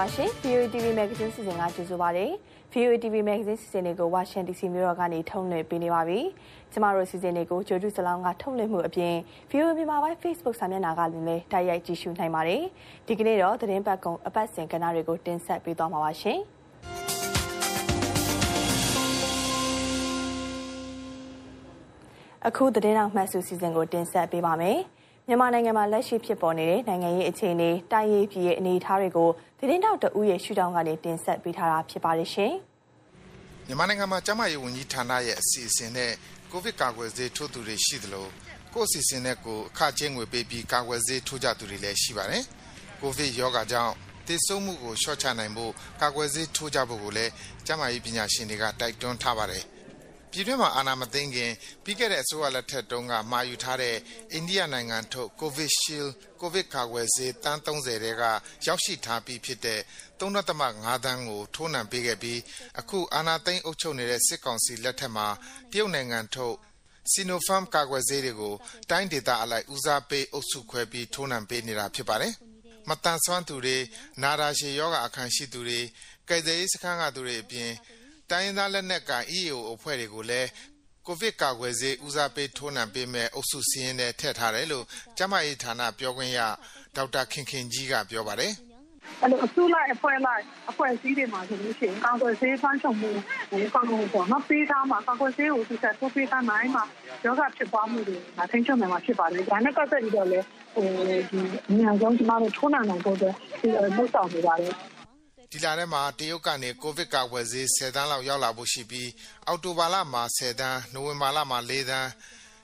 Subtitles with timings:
[0.00, 2.26] ္ဂလာပါရှင် VOE TV Magazine စီစဉ်ကကြိုဆိုပါရစေ
[2.72, 6.20] VOE TV Magazine စီစဉ်တွေကို Washington DC မြို့တော်ကနေထုတ်လွှင့်ပေးနေပါပြီ
[6.72, 9.14] ကျမတို့စီစဉ်တွေကိုဂျိုဒူစလောင်းကထုတ်လွှင့်မှုအပြင်
[9.50, 12.62] VOE မြန်မာပိုင်း Facebook စာမျက်နှာကလည်းတိုက်ရိုက်ကြည့်ရှုနိုင်ပါတယ်
[13.06, 16.38] ဒီကနေ့တော့သတင်းပတ်ကုံအပတ်စဉ်ကဏ္ဍတွေကိုတင်ဆက်ပေးသွားမှာပါရှင်
[22.46, 24.80] အခုသတင်းတော်မှတ်စုစီစဉ်ကိုတင်ဆက်ပေးပါမယ်။
[25.30, 32.52] မြန်မာနိုင်ငံမှာလက်ရှိဖြစ်ပေါ်နေတဲ့နိုင်ငံရေးအခြေအနေတိုင်းရေးပြည်ရဲ့အနေအထားတွေကိုသတင်းတောက်တဦးရဲ့ရှုထောင့်ကနေတင်ဆက်ပေးထားတာဖြစ်ပါတယ်ရှင်။
[33.66, 36.12] မြန်မာနိုင်ငံမှာကျန်းမာရေးဝန်ကြီးဌာနရဲ့အစီအစဉ်နဲ့
[36.50, 38.26] ကိုဗစ်ကာကွယ်ဆေးထိုးသူတွေရှိသလို
[38.74, 42.42] ကိုယ့်အစီအစဉ်နဲ့ကိုအခကျင်းငွေပေးပြီးကာကွယ်ဆေးထိုးကြသူတွေလည်းရှိပါတယ်။
[43.00, 43.92] ကိုဗစ်ရောဂါကြောင့်
[44.26, 47.30] သေဆုံးမှုကိုလျှော့ချနိုင်ဖို့ကာကွယ်ဆေးထိုးကြဖို့ကိုလည်း
[47.66, 49.64] ကျန်းမာရေးပညာရှင်တွေကတိုက်တွန်းထားပါတယ်။
[50.30, 51.52] ပြည်တွင်းမှာအာဏာမသိမ်းခင်
[51.84, 53.96] ပြီးခဲ့တဲ့အစိုးရလက်ထက်တုန်းက မှာယူထားတဲ့
[54.32, 58.22] အိန္ဒိယနိုင်ငံထုတ် Covishield ကိုဗစ်ကာကွယ်ဆေး သန်း30တဲက
[58.66, 59.80] ရောက်ရှိထားပြီးဖြစ်တဲ့
[60.20, 62.40] 3.5သန်းကို ထိုးနှံပေးခဲ့ပြီး
[62.80, 65.28] အခု အာဏာသိမ်းအုပ်ချုပ်နေတဲ့ စစ်ကောင်စီလက်ထက်မှာ
[65.70, 66.56] တရုတ်နိုင်ငံထုတ်
[67.12, 68.54] Sinopharm ကာကွယ်ဆေးတွေကို
[68.90, 72.34] တိုင်းဒေသအလိုက် ဦးစားပေး အုပ်စုခွဲပြီး ထိုးနှံပေးနေတာ ဖြစ်ပါတယ်။
[72.88, 73.76] မတန်ဆွမ်းသူတွေ
[74.22, 75.80] နာတာရှည်ယောဂအခမ်းရှိသူတွေ
[76.28, 77.70] ကယ်ဆယ်ရေးစခန်းကသူတွေအပြင်
[78.30, 80.48] တိုင်းရင်းသားလက်နက်ကိုင် EAO အဖွဲ့တွေကိုလည်း
[81.06, 84.84] ကိုဗစ်ကာကွယ်ဆေး ဦးစားပေးထိုးနှံပေးမယ့် အုပ်စုစာရင်းထဲ ထည့်ထားတယ်လို့
[85.16, 86.40] ကျန်းမာရေးဌာနပြောခွင့်ရ
[86.96, 88.52] ဒေါက်တာခင်ခင်ကြီးက ပြောပါတယ်။
[89.22, 93.10] အဲ့လို အစုလိုက်အဖွဲ့လိုက် အဖွဲ့အစည်းတွေမှာဆိုလို့ရှိရင် ကာကွယ်ဆေးဖန်ဆောင်မှု
[93.50, 96.84] ကိုကောင်းကောင်းပေါ့နော်ပေးထားမှာကာကွယ်ဆေးကိုသူဆက်ထိုးပေးထားနိုင်မှာ
[97.24, 104.74] ယောဂဖြစ်ပွားမှုတွေဒါထိန်းချုပ်နိုင်မှာ ဖြစ်ပါတယ်။ဒါနဲ့ ပတ်သက်ပြီးတော့လည်းဟိုဒီအများဆုံး ကျမတို့ ထိုးနှံနိုင်ဖို့အတွက်ဒီလုပ်ဆောင်နေပါတယ်။
[105.52, 109.10] ဒီလထဲမှာ တရုတ်ကနေ ကိုဗစ်ကာကွယ်ဆေး ၁၀ သန်းလောက် ရောက်လာဖို့ရှိပြီး
[109.46, 112.08] အောက်တိုဘာလမှာ ၁၀ သန်း၊နိုဝင်ဘာလမှာ ၄ သန်း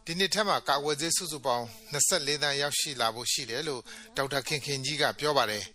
[0.04, 1.96] ဒီနှစ်ထဲမှာ ကာကွယ်ဆေး စုစုပေါင်း ၂
[2.28, 3.82] ၄ သန်း ရောက်ရှိလာဖို့ရှိတယ်လို့
[4.16, 5.62] ဒေါက်တာခင်ခင်ကြီးက ပြောပါတယ်။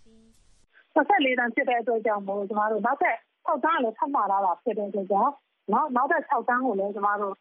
[0.96, 3.16] “၂၄ သန်းဖြစ်တဲ့အတွက်ကြောင့်မို့ ကျမတို့ နောက်ထပ်
[3.48, 5.32] ၆ သန်းကလည်း ထပ်မှာထားတာဖြစ်တဲ့အတွက်ကြောင့်
[5.72, 7.34] နောက်ထပ် ၆ သန်းကိုလည်း ကျမတို့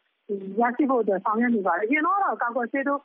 [0.59, 3.01] ရရှိဖို့အတွက် ဆောင်ရွက်နေပါတယ်။အရင်တုန်းကတော့ ကာကွယ်ဆေးထိုး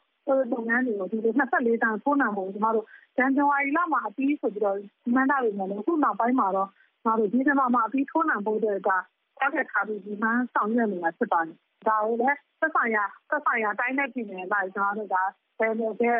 [0.53, 4.79] လုပ်ငန်းတွေကို ဒီလို ၂၄ သန်းထိုးနှံဖို့ကျမတို့ ဇန်နဝါရီလမှာ အပြီးဆိုပြီးတော့
[5.15, 6.69] မှန်းထားပေမဲ့လည်း အခုနောက်ပိုင်းမှာတော့
[7.03, 11.57] ကျမတို့ဒီဇင်ဘာမှာ အပြီးထိုးနှံဖို့အတွက်ကတောက်ခဲ့ထားပြီးဒီမှန်းဆောင်ရွက်နေတာ ဖြစ်ပါတယ်။
[11.89, 15.17] ဒါကိုလည်း သက်ဆိုင်ရာသက်ဆိုင်ရာတိုင်းနဲ့ ပြည်နယ်အလိုက်ကျမတို့က
[15.59, 16.11] ဘယ်လိုပဲ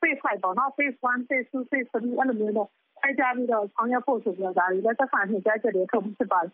[0.00, 2.68] phase လိုက်ပေါ့နော် phase 1 phase 2 phase 3 အဲ့လိုမျိုးတော့
[3.02, 6.52] အဲ့ကြပြီးတော့ ဆောင်ရွက်ဖို့ဆိုပြီးတော့ ဒါတွေလည်း သက်ဆိုင်ရာကြားချက်တွေ ထုတ်ဖြစ်ပါတယ်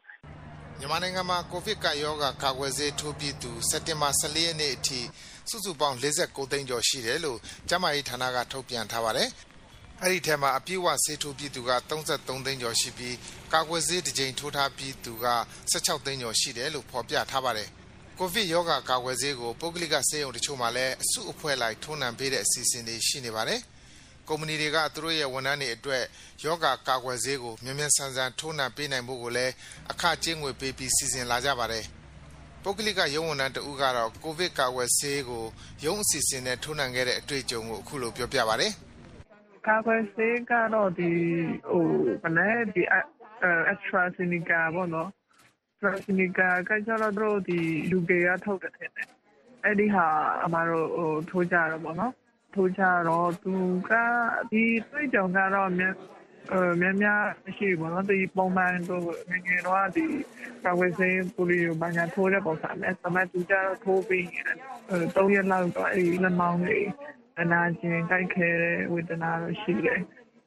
[0.78, 5.00] မြန်မာနိုင်ငံမှာ ကိုဗစ်ကရောဂါ ကာကွယ်ဆေးထိုးပြီးသူ စက်တင်ဘာ14ရက်နေ့အထိ
[5.50, 7.38] စုစုပေါင်း49သိန်းကျော်ရှိတယ်လို့
[7.68, 9.28] ကျန်းမာရေးဌာနက ထုတ်ပြန်ထားပါတယ်။
[10.02, 13.16] အဲဒီထဲမှာ အပြည့်အဝဆေးထိုးပြီးသူက33သိန်းကျော်ရှိပြီး
[13.52, 15.26] ကာကွယ်ဆေးတစ်ကြိမ်ထိုးထားပြီးသူက
[15.72, 17.68] 16သိန်းကျော်ရှိတယ်လို့ ဖော်ပြထားပါတယ်။
[18.18, 23.60] ကိုဗစ်ရောဂါကာကွယ်ဆေးကို ပုဂ္ဂလိကဆေးရုံတချို့မှာလည်း အစုအဖွဲ့လိုက် ထိုးနှံပေးတဲ့ အစီအစဉ်တွေ ရှိနေပါတယ်။
[24.28, 26.04] ကုမ္ပဏီတွေက သူတို့ရဲ့ ဝန်ထမ်းတွေအတွက်
[26.44, 29.52] ရောဂါကာကွယ်ဆေးကို မြန်မြန်ဆန်ဆန် ထိုးနှံပေးနိုင်ဖို့ကိုလည်း
[29.90, 31.84] အခကြေးငွေပေးပြီး စီစဉ်လာကြပါတယ်။
[32.66, 35.44] ပုဂ္ဂလိကရုံးဝန်ထမ်းတဦးကတော့ ကိုဗစ်ကာကွယ်ဆေးကို
[35.84, 38.72] ရုံးအစီအစဉ်နဲ့ ထိုးနှံခဲ့တဲ့အတွေ့အကြုံကို အခုလို ပြောပြပါတယ်။
[39.68, 41.10] ကာကွယ်ဆေးကတော့ဒီ
[41.70, 41.84] ဟို
[42.22, 42.82] ဘယ်လဲဒီ
[43.72, 45.08] AstraZeneca ပေါ့နော်။
[45.72, 47.58] AstraZeneca ကကျတော့တို့ဒီ
[47.90, 49.08] လူကေကထုတ်တယ်ထင်တယ်။
[49.64, 50.06] အဲ့ဒီဟာ
[50.44, 52.12] အမတို့ဟိုထိုးကြတော့ပေါ့နော်။
[52.54, 53.54] ထိုးကြတော့ သူ
[53.88, 53.92] က
[54.50, 55.70] ဒီတွေ့ကြုံကတော့
[56.80, 60.04] များများမရှိဘူးပေါ့နော်ဒီပုံမှန်တို့ငယ်ငယ်တော့ဒီ
[60.64, 64.26] ကာဝေးစိမ်းပူလီယိုဘာညာထိုးတဲ့ပုံစံနဲ့တမတ်သူကြတော့ထိုးပြီး
[65.14, 66.88] ၃ရက်လောက်တော့အဲ့ဒီလက်မောင်းလေး
[67.40, 70.00] အနာကျင်ကြိုက်ခဲတဲ့ဝေဒနာတော့ရှိတယ်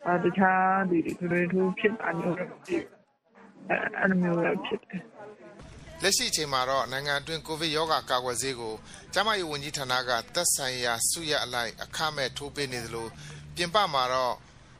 [0.05, 0.99] အဲတခြားဒီ
[1.31, 2.97] တွေထိုးဖြစ်တာမျိုးတော့မရှိဘူး
[3.69, 5.01] အဲအဲ့လိုမျိုးတော့ဖြစ်တယ်
[6.03, 8.73] လက်ရှိအချိန်မှာတော့နိုင်ငံအတွင်းကိုဗစ်ရောဂါကာကွယ်ဆေးကို
[9.13, 13.07] ကျန်းမာရေးဝန်ကြီးဌာနကသက်ဆိုင်ရာစုရအလိုက်အခမဲ့ထိုးပေးနေသလို
[13.55, 14.35] ပြင်ပမှာတော့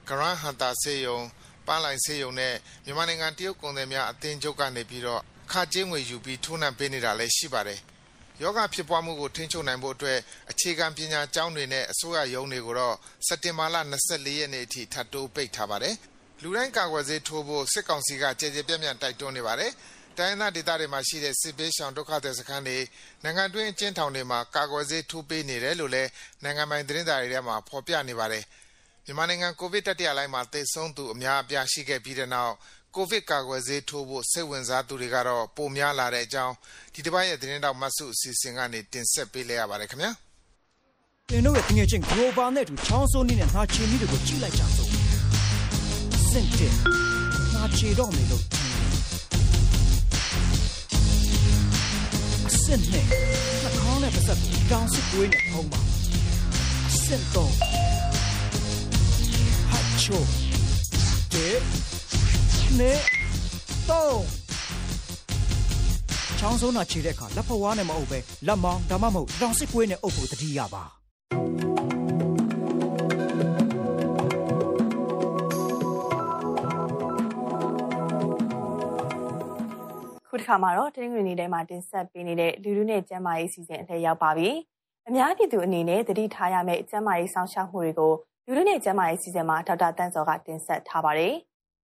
[0.10, 1.20] ဂရန်ဟန်တာဆေးရုံ
[1.68, 2.54] ပန်းလိုင်ဆေးရုံနဲ့
[2.86, 7.80] မြန်မာနိုင်ငံတရုတ်ကုန်သည်များအသင်းချုပ်ကနေပြီးတော့အခကြေးငွေယူပြီးထိုးနှံပေးနေတာလည်းရှိပါတယ်။
[8.42, 10.20] ယောဂဖြစ်ပွားမှုကိုထိန်းချုပ်နိုင်ဖို့အတွက်
[10.52, 12.96] အခြေခံပညာကျောင်းတွေနဲ့အစိုးရရုံးတွေကိုတော့
[13.28, 13.76] စက်တင်ဘာလ
[14.08, 15.96] 24ရက်နေ့အထိထပ်တိုးပိတ်ထားပါတယ်။
[16.42, 19.72] လူတိုင်းကာကွယ်ဆေးထိုးဖို့စစ်ကောင်စီကကြေကြေပြန့်ပြန့်တိုက်တွန်းနေပါတယ်။
[20.18, 22.78] တိုင်းသားဒေသတွေမှာရှိတဲ့စစ်ပေးရှောင်ဒုက္ခသည်စခန်းတွေ
[23.24, 26.10] နိုင်ငံတွင်းအကျဉ်းထောင်တွေမှာကာကွယ်ဆေးထိုးပေးနေတယ်လို့လည်း
[26.44, 28.44] နိုင်ငံပိုင်သတင်းစာတွေထဲမှာဖော်ပြနေပါတယ်။
[29.10, 32.54] မြန်မာနိုင်ငံကိုဗစ်တတိယလှိုင်းမှာသေဆုံးသူအများအပြားရှိခဲ့ပြီးတဲ့နောက်
[32.96, 36.54] ကိုဗစ်ကာကွယ်ဆေးထိုးဖို့စိတ်ဝင်စားသူတွေကတော့ပိုများလာတဲ့အကြောင်း
[36.94, 40.12] ဒီတစ်ပတ်ရဲ့သတင်းတောက်မတ်စုအစီအစဉ်ကနေတင်ဆက်ပေးလိုက်ရပါတယ်ခင်ဗျာ
[41.30, 44.90] သင်တို့ရဲ့ငွေချင်း global နဲ့တူချောင်းစိုးနည်းနဲ့နှာချေမိတွေကိုကြည့်လိုက်ကြစို့
[46.30, 46.72] စင့်တဲ့
[47.54, 48.44] နှာချေတော့မယ်လို့
[52.62, 53.06] စင့်နဲ့
[53.64, 55.80] နှာခေါင်းနဲ့ပတ်သက်ပြီးကောင်းစစ်ကွေးနဲ့ထုံးပါ
[57.04, 57.54] စင့်တော့
[60.04, 60.28] ချိုး
[61.34, 61.58] တဲ့
[62.78, 63.02] နှစ်
[63.90, 64.24] သုံး
[66.40, 70.84] ချောင်းဆုံးတာခြေတဲ့အခါလက်ဖဝါးနဲ့မအုပ်ပဲလက်မောင်းဒါမှမဟုတ်တောင်စစ်ကွေးနဲ့အုပ်ဖို့တတိယပါ
[80.28, 84.50] ခုတစ်ခါမှာတော့တင်းငွေနေ့ထဲမှာတင်ဆက်ပေးနေတဲ့လူလူနဲ့ကျမ်းမာရေးစီစဉ်အလှည့်ရောက်ပါပြီ။
[85.08, 88.14] အများပြည်သူအနေနဲ့သတိထားရမယ့်ကျမ်းမာရေးဆောင်ရှားမှုတွေကို
[88.50, 91.34] လူလူနဲ့ကျမ်းမာရေးစီစဉ်မှာဒေါက်တာတန်းစောကတင်ဆက်ထားပါတယ်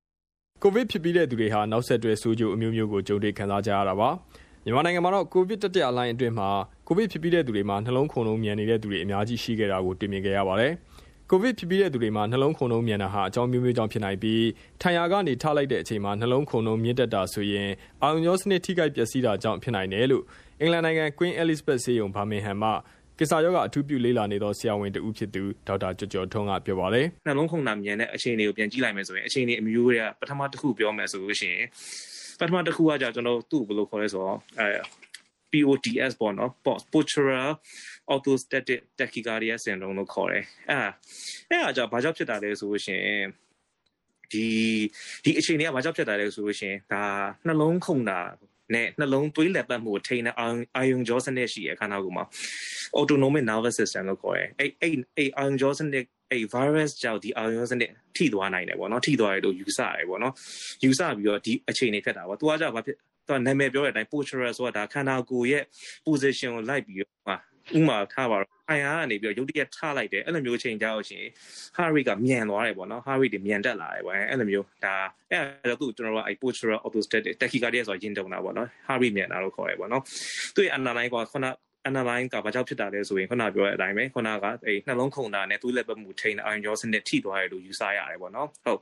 [0.62, 4.08] ။ကိုဗစ်ဖြစ်ပြီးတဲ့သူတွေဟာနောက်ဆက်တွဲဆိုးကျိုးအမျိုးမျိုးကိုကြုံတွေ့ခံစားကြရတာပါ။
[4.64, 6.48] မြန်မာနိုင်ငံမှာတော့ကိုဗစ်တတိယလိုင်းအတွင်းမှာ
[6.86, 10.72] ကိုဗစ်ဖြစ်ပြီးတဲ့သူတွေမှာနှလုံးခုန်လုံးမြန်နေတဲ့သူတွေအများကြီးရှိခဲ့တာကိုတွေ့မြင်ခဲ့ရပါတယ်။
[11.30, 14.44] ကိုဗစ်ဖြစ်ပြီးတဲ့သူတွေမှာနှလုံးခုန်နှုန်းမြန်တာဟာအကြောင်းမျိုးမျိုးကြောင့်ဖြစ်နိုင်ပြီး
[14.80, 17.70] ထံရကနေထားလိုက်တဲ့အချိန်မှာနှလုံးခုန်နှုန်းမြင့်တက်တာဆိုရင်
[18.02, 20.24] အာရုံကြောစနစ်ထိခိုက်ပျက်စီးတာကြောင့်ဖြစ်နိုင်တယ်လို့
[20.60, 22.70] အင်္ဂလန်နိုင်ငံ Queen Elizabeth ဆေးရုံဘာမင်ဟမ်မှ
[23.22, 31.66] ကိစ္စရောဂါအထူးပြုလေးလာနေသောဆရာဝန်တဦးဖြစ်သူဒေါက်တာကျော်ကျော်ထွန်းကပြောပါတယ်။နှလုံးခုန်တာမြန်တဲ့အခြေအနေကိုပြန်ကြည့်လိုက်မယ်ဆိုရင်အခြေအနေအမျိုးတွေကပထမတစ်ခုပြောမယ်ဆိုလို့ရှိရင်
[32.40, 34.68] ပထမတစ်ခုကじゃကျွန်တော်သူ့ဘယ်လိုခေါ်လဲဆိုတော့အဲ
[35.52, 36.50] POTS ပေါ့နော်
[36.92, 37.50] postural
[38.12, 40.90] orthostatic tachycardia syndrome လို့ခေါ်တယ်အဲ့
[41.50, 43.24] အဲ့အကြောင်းဘာကြောင့်ဖြစ်တာလဲဆိုလို့ရှိရင်
[44.32, 44.46] ဒီ
[45.24, 47.04] ဒီအခြေအနေကဘာကြောင့်ဖြစ်တာလဲဆိုလို့ရှိရင်ဒါ
[47.46, 48.20] နှလုံးခုန်တာ
[48.74, 50.34] နဲ့နှလုံးသွေးလက်ပတ်မှုထိန်းတဲ့
[50.76, 52.24] အာယုံကြောစနစ်ရှိရခန္ဓာကိုယ်မှာ
[52.98, 60.34] autonomic nervous system လို့ခေါ်တယ်အဲ့အဲ့အဲ့အာယုံကြောစနစ်အဲ့ virus ကြောင့်ဒီအာယုံစနစ်ထိသွားနိုင်တယ်ပေါ့နော်ထိသွားရလို့ယူဆရတယ်ပေါ့နော်
[60.84, 62.96] ယူဆပြီးတော့ဒီအခြေအနေဖြစ်တာပေါ့သူကကြောင့်ဘာဖြစ်
[63.26, 65.62] သူကနာမည်ပြောတဲ့အတိုင်း postural ဆိုတာဒါခန္ဓာကိုယ်ရဲ့
[66.06, 67.12] position ကိုလိုက်ပြီးတော့
[67.78, 71.30] ဥမာထားပါတော့အို င်အားကနေပြီးတော့ရုတ်တရက်ထားလိုက်တယ်အဲ့လိုမျိုးချိန်ကြလို့ရှိရင်
[71.76, 74.94] heart rate ကမြန်သွားတယ်ပေါ့နော် heart rate တွေမြန်တက်လာတယ်ပေါ့အဲ့လိုမျိုးဒါ
[75.30, 75.40] အဲ့
[75.70, 80.02] ဒါတော့သူကျွန်တော်တို့အဲ့ postural orthostatic tachycardia ဆိုတာယဉ်တုံတာပေါ့နော် heart rate မြန်တာလို့ခေါ်တယ်ပေါ့နော်
[80.54, 81.46] သူ့ရဲ့ underline ကခုန
[81.88, 88.80] underline ကဘာကြောင့်ဖြစ်တာလဲဆိုရင်ခုနပြောတဲ့အတိုင်းပဲခုနကအဲနှလုံးခုန်တာနဲ့သွေးလက်ပတ်မှုထိန်းတဲ့ iron jaw စနစ်ထိသွားတယ်လို့ယူဆရတယ်ပေါ့နော်ဟုတ်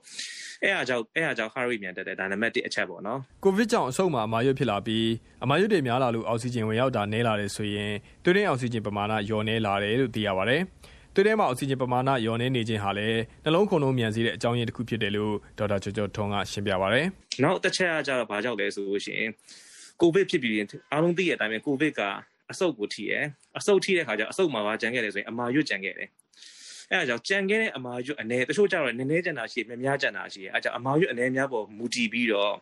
[0.62, 5.06] အဲ့အားကြောင့်အဲ့အားကြောင့် heart rate မြန်တက်တယ်ဒါနံပါတ်1အချက်ပေါ့နော်ကိုဗစ်ကြောင့်အဆုတ်မှာအမာရွတ်ဖြစ်လာပြီး
[5.44, 7.92] အမာရွတ်တွေများလာလို့အောက်ဆီဂျင်ဝင်ရောက်တာနည်းလာတယ်ဆိုရင်
[8.24, 10.60] သွေးရင်းအောက်ဆီဂျင်ပမာဏလျော့နည်းလာတယ်လို့သိရပါတယ်
[11.14, 17.00] သွေးထဲမှာအောက်ဆီဂျင်ပမာဏလျော့နေနေခြင်းဟာလည်းနှလုံးခုန်လုံးမြန်စေတဲ့အကြောင်းရင်းတစ်ခုဖြစ်တယ်လို့ဒေါက်တာကျော်ကျော်ထွန်းကရှင်းပြပါဗျ။
[17.42, 19.30] နောက်တစ်ချက်ကကျတော့ဘာကြောင့်လဲဆိုလို့ရှိရင်
[20.00, 20.56] ကိုဗစ်ဖြစ်ပြီး
[20.92, 22.00] အားလုံးသိတဲ့အတိုင်းပဲကိုဗစ်က
[22.52, 23.24] အဆုတ်ကိုထိတယ်
[23.58, 26.08] အဆုတ်ထိတဲ့ခါကျအဆုတ်မှာပါကြံခဲ့တယ်ဆိုရင်အမာရွတ်ကြံခဲ့တယ်
[26.90, 32.52] အဲ့ဒါကြောင့်ကြံခဲ့တဲ့အမာရွတ်အနေတချို့ကျတော့နည်းနည်းကြံတာရှိများများကြံတာရှိအဲ့ကြောင့်အမာရွတ်အနေများပေါ်မူတည်ပြီးတော့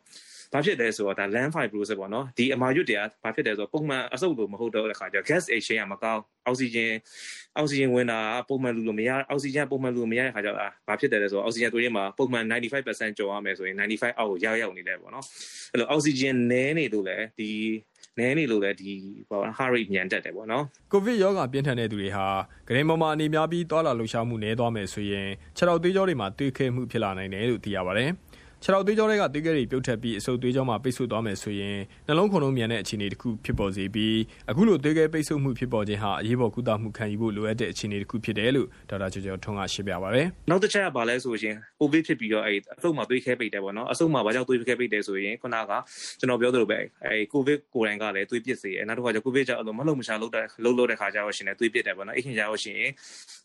[0.53, 6.93] ဘာဖြစ်လဲဆိုတော့ဒါ land fibrosis ပေါ့နော်ဒီအမာရွတ်တွေကဘာဖြစ်တယ်ဆိုတော့ပုံမှန်အဆုတ်လိုမဟုတ်တော့တဲ့ခါကျ gas exchange ကမကောင်းအောက်ဆီဂျင်
[7.57, 8.19] အောက်ဆီဂျင်ဝင်တာ
[8.49, 10.59] ပုံမှန်လူလိုမရအောက်ဆီဂျင်ပုံမှန်လူမရတဲ့ခါကျတော့
[10.89, 15.25] ဘာဖြစ်တယ်လဲဆိုတော့အောက်ဆီဂျင်သွေးထဲမှာပုံမှန်95%ကျော်ရမယ်ဆိုရင်95အောက်ကိုရောက်ရောက်နေတယ်ပေါ့နော်
[15.73, 17.51] အဲ့လိုအောက်ဆီဂျင်နည်းနေလို့လည်းဒီ
[18.19, 18.91] နည်းနေလို့လည်းဒီ
[19.29, 22.27] ဟော heart rate မြန်တက်တယ်ပေါ့နော်ကိုဗစ်ရောဂါပြင်းထန်တဲ့သူတွေဟာ
[22.67, 28.11] ဂရင်ပေါ်မှာအနေများပြီးသွာလာလှုပ်ရှားမှုနည်းသွားမယ်ဆိုရင်ခြေထောက်သွေးကြောတွေမှာတွေးခဲမှုဖြစ်လာနိုင်တယ်လို့သိရပါတယ်။
[28.63, 31.77] ခြေထောက်သွေးကြောတွေကသွေးကြိတွေပြုတ်ထက်ပြီးအဆုတ်သွေးကြောမှာပိတ်ဆို့သွားမယ်ဆိုရင်
[32.07, 34.17] နှလုံးခုန်လုံးမြန်တဲ့အခြေအနေတစ်ခုဖြစ်ပေါ်စေပြီး
[34.51, 45.73] အခုလိုသွေးကြိပိတ်ဆို့မှုဖြစ်ပေါ်ခြင်းဟာအရေးပေါ်ကုသမှုခံယူဖို့လိုအပ်တဲ့အခြေအနေတစ်ခုဖြစ်တယ်လို့ဒေါက်တာကျော်ကျော်ထွန်းကရှင်းပြပါဗျ။နောက်တစ်ချက်ကဘာလဲဆိုရင်ကိုဗစ်ဖြစ်ပြီးတော့အဲအဆုတ်မှာသွေးခဲပိတ်တယ်ပေါ့နော်။အဆုတ်မှာဘာကြောင့်သွေးခဲပိတ်တယ်ဆိုရင်ခုနက
[46.19, 52.81] ကျွန်တော်ပြောသလိုပဲအဲကိုဗစ်ကိုယ်တိုင်ကလည်းသွေးပစ်စေတယ်။နောက်တစ်ခါကျကိုဗစ်ကြောင့်အလိုမလုံမရှာလုပ်တဲ့လှုပ်လို့တဲ့ခါကျတော့ရှင်လည်းသွေးပစ်တယ်ပေါ့နော်။အဲ့ခင်ကျတော့ရှင်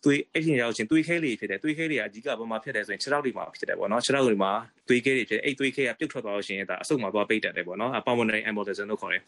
[0.03, 4.51] သွေးအဲ့ခင်ကျတော့ရှင်သွေးခဲလေးဖြစ်တယ်။သွေးခဲလေးကအဓိကဘာမှဖြစ်တယ်ဆိုရင်ခြေထောက်တွေမှာဖြစ်တယ်ပေါ့နော်။ခြေထောက်တွေမှာ
[4.89, 9.21] သွေးခဲတွေဖြစ်တယ်။အဲ့သွေးခဲကပြုတ်ထွက်သွားလို့ရှိရင်ဒါအဆုတ်မှာသွားပိတ်တတ်တယ်ပေါ့နော် pulmonary embolism လို့ခေါ်တယ်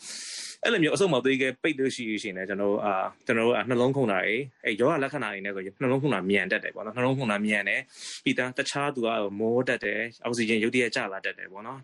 [0.64, 2.94] အဲ့လိုမျိုးအဆုတ်မှာသွေးခဲပိတ်လို့ရှိရင်လည်းကျွန်တော်တို့အာ
[3.26, 4.36] ကျွန်တော်တို့နှလုံးခုန်တာတွေ
[4.66, 7.82] အဲ့ယောဂလက္ခဏာတွေနဲ့ဆိုရင်နှလုံးခုန်တာမြန်တတ်တယ်ပေါ့နော်နှလုံးခုန်တာမြန်တယ်
[8.24, 9.10] ပြီးသားတခြားသူက
[9.40, 11.80] မောတတ်တယ်အောက်ဆီဂျင်ရုတ်တရက်ကျလာတတ်တယ်ပေါ့နော်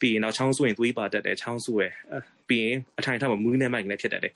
[0.00, 1.94] ပြီးရင်နောက်ချောင်းဆိုးရင်သွေးပါတတ်တယ်ချောင်းဆိုးရယ်
[2.50, 4.32] ပြီးရင်အထိုင်ထမှာမူးနဲ့မိုက်လည်းဖြစ်တတ်တယ်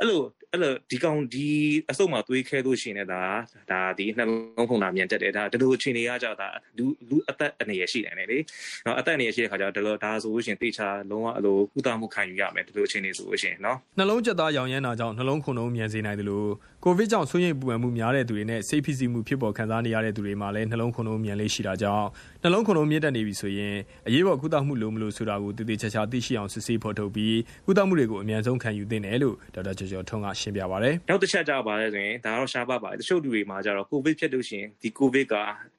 [0.00, 0.20] အဲ့လို
[0.52, 1.48] အဲ့လိုဒီကောင်ဒီ
[1.90, 3.22] အစုပ်မှာသွေးခဲလို့ရှိရင်လည်းဒါ
[3.70, 8.38] ဒါဒီနှလုံးခုန်တာမြန်တက်တယ်ဒါဒီလိုအခြေအနေကကြောက်ဒါလူလူအသက်အနေရရှိတယ်လေ
[8.86, 16.48] နော်အသက်အနေရရှိတဲ့ခါကျတော့ဒီလိုဒါဆိုလို့ရှိရင်တေချာလုံးဝအလိုကုသမှုခံယူရမယ်ဒီလိုအခြေအနေဆိုလို့ရှိရင်နော်နှလုံးကျက်သားရောင်ရမ်းတာကြောင့်နှလုံးခုန်လုံးမြန်စေနိုင်တယ်လို့
[16.84, 22.06] ကိုဗစ်ကြောင့်ဆွေးရိမ်ပူပန်မှုများတဲ့သူတွေနဲ့စိတ်ဖိစီးမှုဖြစ်ပေါ်ခံစားနေရတဲ့သူတွေမှာလည်းနှလုံးခုန်လုံးမြန်လေးရှိတာကြောင့်
[22.42, 23.74] နှလုံးခုန်လုံးမြင့်တက်နေပြီဆိုရင်
[24.06, 27.34] အရေးပေါ်ကုသမှုလိုမလို့ဆိုတာကိုတည်တည်ချာချာသိရှိအောင်စစ်ဆေးဖော်ထုတ်ပြီး
[27.66, 35.34] ကုသမှုတွေကိုအမြန်ဆုံးခံယူသင့်တယ်လို့ဒေါက်တာကျော်ကျော်ထွန်းကရှင်းပြပါတယ်။နောက်တစ်ချက်ကြောက်ပါလဲဆိုရင်ဒါတော့ရှားပါပါတယ်။တချို့လူတွေမှာကျတော့ကိုဗစ်ဖြစ်လို့ရှိရင်ဒီကိုဗစ်က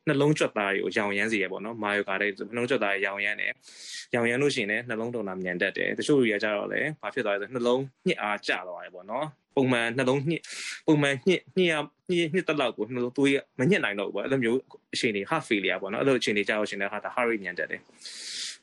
[0.07, 3.51] နှလုံးကြွက်သားတွေကိုရောင်ရမ်းစေရပေါ့နော်။မာယိုကာတဲ့နှလုံးကြွက်သားတွေရောင်ရမ်းတယ်။
[4.13, 10.41] ရောင်ရမ်းလို့ရှိရင်လည်းနှလုံးတုံတာမြန်တတ်တယ်။တချို့လူတွေကကျတော့လည်းဘာဖြစ်သွားလဲဆိုနှလုံးညှစ်အားကျသွားတယ်ပေါ့နော်။ပုံမှန်နှလုံးညှစ်
[10.87, 11.73] ပုံမှန်ညှစ်ညှစ်ရ
[12.09, 14.59] ညှစ်ညှစ်တက်လောက်ကိုနှလုံးသွေးမညှစ်နိုင်တော့ဘူးပေါ့အဲ့လိုမျိုး
[14.93, 17.81] အခြေအနေ heart failure ပေါ့နော်အဲ့လိုအခြေအနေကြောက်ရှင်လည်းဟာဒါ heart rate မြန်တက်တယ်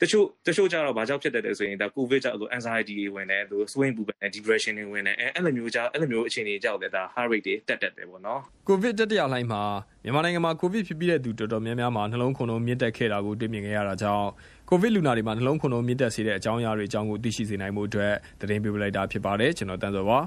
[0.02, 9.62] တချို့တချို့ကြတော့ဘာကြောင့်ဖြစ်တတ်တယ်ဆိုရင်ဒါ covid ကြောင့်လို့ anxiety တွေဝင်တယ်သူ swing ပူပန် depression တွေဝင်တယ်အဲအဲ့လိုမျိုးကြောင့်အဲ့လိုမျိုးအခြေအနေကြောင့်လည်းဒါ heart rate တွေတက်တက်တယ်ပေါ့နော် covid တတိယလှိုင်းမှာ
[10.04, 14.28] မြန်မာနိုင်ငံမှာ covid ဖြစ်ပြီးတဲ့သူတော်တော်များများမှာနှလုံးခုန်လုံးမြင့်တက်ခဲ့တာကိုတွေ့မြင်ခဲ့ရတာကြောင့်
[14.70, 20.18] covid လူနာတွေမှာနှလုံးခုန်လုံးမြင့်တက်စေတဲ့အကြောင်းအရာတွေအကြောင်းကိုသိရှိစေနိုင်မှုအတွက်သတင်းပေးပလိုက်တာဖြစ်ပါတယ်ကျွန်တော်တန်းစောပါ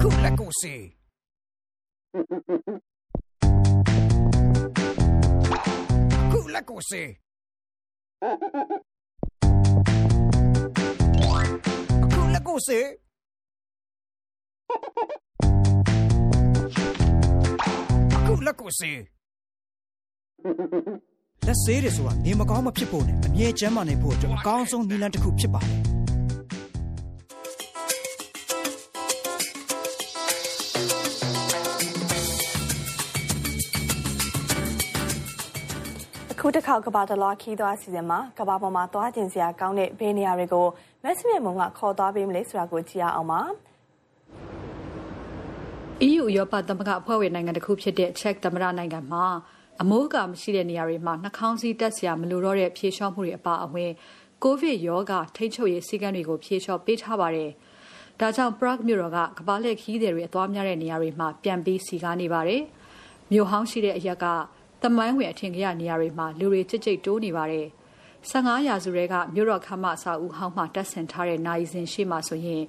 [0.00, 0.74] ခုလက်ကိုစီ
[6.58, 7.02] လက်ကိုစီ
[12.12, 12.78] ခုလက်ကိုစီ
[18.26, 18.90] ခုလက်ကိုစီ
[21.46, 25.97] လက်ဆေးတယ်ဆိုတာနေမကောင်းမဖြစ်ဖို့နဲ့အမြဲကျန်းမာနေဖို့အတွက်အကောင်းဆုံးနည်းလမ်းတစ်ခုဖြစ်ပါတယ်
[36.40, 40.66] အခုတစ်ခေါက်ကဘာတလောခီးသွားစီစဉ်မှာကဘာပေါ်မှာသွားကျင်စရာကောင်းတဲ့ဘယ်နေရာတွေကို
[41.02, 43.40] မက်စမြမုံကခေါ်သွားပေးမလဲဆိုတာကိုကြည့်ရအောင်ပါ
[46.08, 49.26] EU ဥရောပသမဂ္ဂအဖွဲ့ဝင်နိုင်ငံတစ်ခုဖြစ်တဲ့ Czech သမ္မတနိုင်ငံမှာ
[49.82, 53.90] အမိုးအကာမရှိတဲ့နေရာတွေမှာနှာခေါင်းစည်းတက်စရာမလိုတော့တဲ့ဖြေလျှော့မှုတွေအပါအဝင်
[54.42, 57.50] ကိုဗစ်ရောဂါထိန်းချုပ်ရေးစည်းကမ်းတွေကိုဖြေလျှော့ပေးထားပါတယ်။
[58.20, 62.62] ဒါကြောင့် Prague မြို့တော်ကကမ္ဘာလှည့်ခီးသည်တွေအသွားများတဲ့နေရာတွေမှာပြန်ပြီးစီကားနေပါတယ်။
[63.32, 64.26] မြို့ဟောင်းရှိတဲ့အရက်က
[64.82, 67.66] သမိုင်းဝင်အထင်ကြီးနေရာတွေမှာလူတွေကြိတ်ကြိတ်တိုးနေပါတယ်။
[68.30, 72.62] 15ရာစုတွေကမြို့တော်ခမ်းမအဆောက်အဦဟောင်းမှာတက်ဆင်ထားတဲ့နိုင်စဉ်ရှိမှဆိုရင်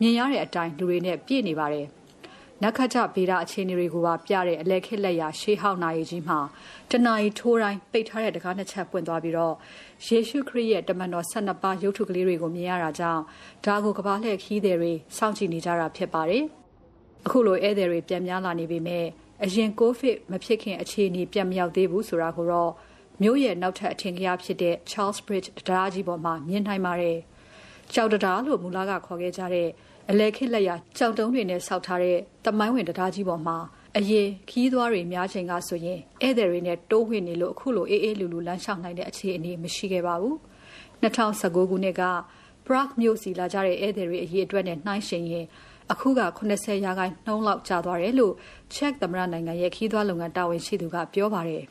[0.00, 1.86] မြင်ရတဲ့အတိုင်းလူတွေနဲ့ပြည့်နေပါတယ်။
[2.62, 6.38] နက္ခတ်ဗေဒအခြေအနေတွေကိုပါပြတဲ့အလဲခစ်လက်ရာရှေးဟောင်းနိုင်ကြီးမှာ
[6.90, 9.54] တနအီထိုးတိုင်းပိတ်ထားတဲ့တကားနှစ်ချက်ပွင့်သွားပြီးတော့
[10.06, 13.22] ယေရှုခရစ်ရဲ့တမန်တော်12ပါးရုပ်ထုကလေးတွေကိုမြင်ရတာကြောင့်
[13.64, 16.44] ဒါကိုကဘာလှည့်ခီးသည်တွေစောင့်ကြည့်နေကြတာဖြစ်ပါတယ်။
[17.26, 19.06] အခုလိုဧည့်သည်တွေပြန်များလာနေပေမဲ့
[19.42, 22.72] အရင်ကိုဗစ်မဖြစ်ခင်အခြေအနေပြန်မရောက်သေးဘူးဆိုတာကိုတော့
[23.22, 27.18] မြို့ရဲ့နောက်ထပ်အထင်ကြီးဖြစ်တဲ့ Charles Bridge တရားကြီးပေါ်မှာမြင်နိုင်ပါတယ်။
[27.92, 29.68] ကြောက်တရားလို့မူလာကခေါ်ခဲ့ကြတဲ့
[30.10, 33.56] အလဲခေတ်လက်ရကြောင်တုံးတွေနဲ့ဆောက်ထားတဲ့တမိုင်းဝင်တရားကြီးပေါ်မှာ
[33.98, 40.36] အရင်ခီးသွားတွေများချိန်ကဆိုရင်ဧည့်သည်တွေနဲ့တိုးဝင်နေလို့အခုလိုအေးအေးလူလူလမ်းလျှောက်နိုင်တဲ့အခြေအနေမရှိခဲ့ပါဘူး
[41.02, 42.04] 2019ခုနှစ်က
[42.66, 45.46] Prague မြို့စီလာကြတဲ့ဧည့်သည်တွေအရေးအတွက်နဲ့နှိုင်းယှဉ်ရင်
[45.92, 48.32] အခုက80ရာခိုင်နှုန်းလောက်ကျသွားတယ်လို့
[48.74, 51.62] Czech သမ္မတနိုင်ငံရဲ့ခီးသွားလုပ်ငန်းတာဝန်ရှိသူကပြောပါတယ်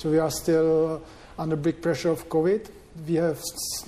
[0.00, 0.70] So we are still
[1.42, 2.62] under big pressure of COVID.
[3.06, 3.38] We have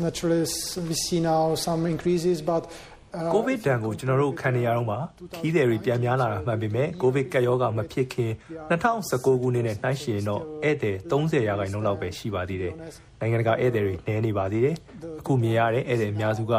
[0.05, 0.43] naturally
[0.89, 2.63] we see now some increases, but
[3.35, 4.99] ကိုဗစ်တန်ကိုကျွန်တော်တို့ခံနေရတော့မှာ
[5.37, 8.31] ခီးသည်တွေပြန်များလာတာမှန်ပေမဲ့ကိုဗစ်ကပ်ရောဂါမဖြစ်ခင်
[8.71, 12.75] 2019ခုနှစ်နဲ့နှိုင်းယှဉ်တော့ဧည့်သည်30ရာခိုင်နှုန်းလောက်ပဲရှိပါသေးတယ်။
[13.21, 14.77] နိုင်ငံတကာဧည့်သည်တွေနည်းနေပါသေးတယ်။
[15.21, 16.55] အခုမြင်ရတဲ့ဧည့်သည်အများစုက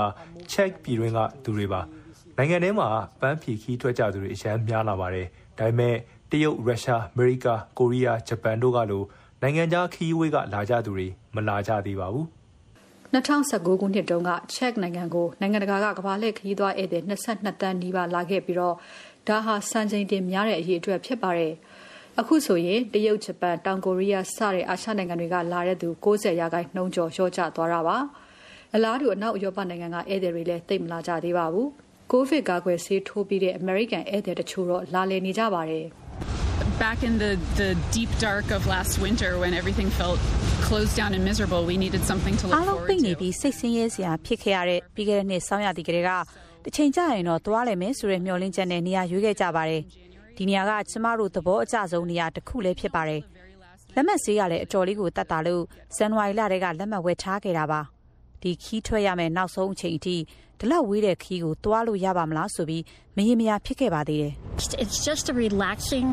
[0.53, 1.81] check ပြည်တွင်းကသူတွေပါ။
[2.37, 2.87] နိုင်ငံထဲမှာ
[3.21, 5.27] ပန်းဖြီခီးထွက်ကြသူတွေအများများလာပါတယ်။
[5.59, 5.95] ဒါပေမဲ့
[6.31, 7.47] တရုတ်၊ရုရှား၊အမေရိက၊
[7.77, 9.03] ကိုရီးယား၊ဂျပန်တို့ကလို
[9.41, 12.25] နိုင်ငံခြားခီးဝေးကလာကြသူတွေမလာကြသေးပါဘူး။
[13.13, 18.75] 2019ခုနှစ်တုန်းကချက်နိုင်ငံကိုနိုင်ငံတကာကကမ္ဘာလှည့်ခရီးသွားဧည့်သည်22တန်းနီးပါးလာခဲ့ပြီးတော့
[19.27, 21.53] ဒါဟာစံချိန်တင်များတဲ့အရေးအတွက်ဖြစ်ပါတယ်။
[22.19, 27.97] အခုဆိုရင်တရုတ်ဂျပန်တောင်ကိုရီးယားစတဲ့အာရှနိုင်ငံတွေကလာတဲ့သူ60ရာခိုင်နှုန်းကျော်လျှော့ကျသွားတာပါ။
[28.75, 31.69] အလားတူအနောက်ဥရောပနိုင်ငံကဧည့်သည်တွေလည်းသိပ်မလာကြသေးပါဘူး။
[32.11, 35.85] ကိုဗစ်ကာကွယ်ဆေးထိုးပြီးတဲ့အမေရိကန်ဧည့်သည်တချို့တော့လာလည်နေကြပါတယ်။
[36.85, 37.31] back in the,
[37.61, 40.19] the deep dark of last winter when everything felt
[40.67, 43.17] closed down and miserable, we needed something to look အားလုံး forward သိနေ to.
[43.21, 46.09] ပြီးစိတ်ဆင်းရဲစရာဖြစ်ခဲ့ရတဲ့ပြီးခဲ့တဲ့နှစ်ဆောင်းရာသီကလေးက
[46.63, 49.81] တစ်ချိန်ကြာရင်တော့သွားလိမ့်မယ်ဆိုတဲ့မျှော်လင့်ချက်နဲ့နေရာရွေးခဲ့ကြပါတယ်။
[50.37, 53.21] ဒီနေရာကကျမတို့သဘောအကျဆုံးနေရာတစ်ခုလည်းဖြစ်ပါတယ်။
[53.95, 55.63] လက်မှတ်ဈေးကလည်းအတော်လေးကိုတတ်တာလို့
[55.95, 57.81] ဇန်နဝါရီလတည်းကလက်မှတ်ဝယ်ထားခဲ့တာပါ။
[58.43, 60.17] ဒီခီးထွက်ရမယ်နောက်ဆုံးအချိန်အထိ
[60.59, 62.83] ဒီလောက်ဝေးတဲ့ခီးကို သွားလို့ရပါမလားဆိုပြီး
[63.17, 64.33] မရေမရာ ဖြစ်ခဲ့ပါသေးတယ်
[64.83, 66.07] It's just a relaxing,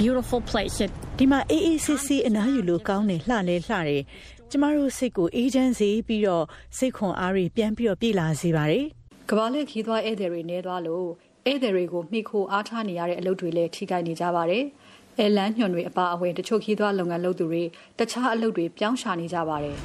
[0.00, 0.76] beautiful place.
[0.84, 3.54] It ဒီမှာ အေးအေးဆေးဆေး အနားယူလို့ကောင်းတယ် လှလဲလှ
[3.88, 4.02] တယ်
[4.50, 6.44] ကျမတို့စိတ်ကို အေးချမ်းစေပြီးတော့
[6.78, 8.84] စိတ်ခွန်အားတွေ ပြန်ပြီးတော့ပြေလာစေပါတယ်
[9.30, 11.06] ကမ္ဘာလက်ခီးသွားဧည့်သည်တွေနေသွားလို့
[11.46, 14.64] ဧည့်သည်တွေကိုမိခိုအားထားနေရတဲ့ အလုပ်တွေလည်း ထိခိုက်နေကြပါတယ်။
[15.18, 17.62] အဲလန်ညွန်တွေအပါအဝင် တချို့ခီးသွားလုပ်ငန်းလုပ်သူတွေ
[17.98, 19.76] တခြားအလုပ်တွေ ပြောင်းရှာနေကြပါတယ်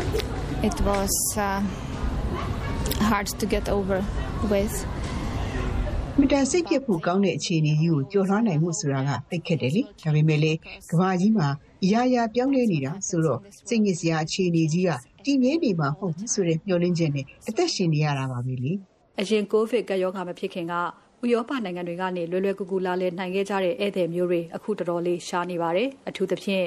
[0.00, 0.62] It was depressing.
[0.62, 1.62] It was uh,
[3.04, 4.04] hard to get over
[4.50, 4.86] with.
[6.20, 10.52] မတန်စိတ်ပြတ်ဖို့ကောင်းတဲ့အခြေအနေကြီးကိုကျော်လွှားနိုင်မှုဆိုတာကသိခက်တယ်လေဒါပေမဲ့လေ
[10.90, 11.48] ကဘာကြီးမှာ
[11.84, 14.90] အရာရာပြောင်းလဲနေတာဆိုတော့စိတ်ညစ်စရာအခြေအနေကြီးက
[15.24, 18.72] တည်မြဲနေမှာမဟုတ်ဘူးဆိုတဲ့မျှော်လင့်ချက်နဲ့အသက်ရှင်နေရတာပါပဲလေ။
[19.20, 20.74] အရင်ကိုဗစ်ကပ်ရောဂါမဖြစ်ခင်က
[21.24, 26.66] ဥရောပနိုင်ငံတွေကနေလွယ်လွယ်ကူကူလာလည်နိုင်ခဲ့ကြတဲ့ဧည့်သည်မျိုးတွေအခုတော်တော်လေးရှားနေပါတယ်။အထူးသဖြင့်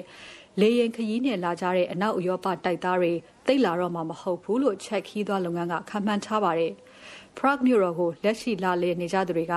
[0.61, 3.13] လေရင်ခရီးနဲ့လာကြတဲ့အနောက်ဥရောပတိုက်သားတွေ
[3.47, 6.73] တိတ်လာတော့မှမဟုတ်ဘူးလို့ချက်ခီးသွားလုပ်ငန်းကခန့်မှန်းထားပါတယ်။
[7.37, 9.55] Prague မြို့တော်ကိုလက်ရှိလာလည်နေကြသူတွေက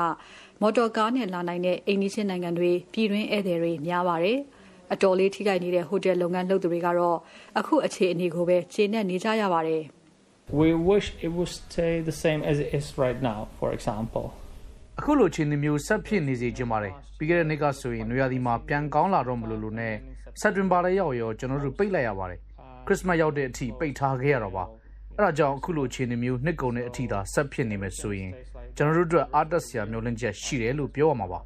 [0.61, 4.39] မော်တော်ကားနဲ့လာနိုင်တဲ့အိမ်နီးချင်းနိုင်ငံတွေပြည်တွင်းဧည့်သည်တွေများပါတယ်။
[4.93, 7.19] အတော်လေးထိခိုက်နေတဲ့ဟိုတယ်လုပ်ငန်းလုပ်သူတွေကတော့
[7.59, 9.83] အခုအခြေအနေကိုပဲကျေနပ်နေကြရပါတယ်။
[10.61, 14.25] We wish it would stay the same as it is right now for example.
[14.99, 19.95] အခုလိုအခြေအနေမျိုးဆက်ဖြစ်နေစေချင်ပါတယ်ပြီးခဲ့တဲ့နှစ်ကဆိုရင်နွေရာသီမှာပြန်ကောင်းလာတော့မလို့လို့နဲ့
[20.41, 22.41] စက်တင်ဘာလရောက်ရောကျွန်တော်တို့ပိတ်လိုက်ရပါတယ်
[22.87, 24.65] ခရစ်စမတ်ရောက်တဲ့အထိပိတ်ထားခဲ့ရတော့ပါ
[25.17, 28.31] အဲ့ဒါကြောင့်အခုလိုအခြေအနေမျိုးနှစ်ကုန်တဲ့အထိသာဆက်ဖြစ်နေမယ်ဆိုရင်
[28.77, 31.41] ကျွန်တော်တို့အတွက်အားတက်စရာမျိုးလင့်ချက်ရှိတယ်လို့ပြောရမှာပါ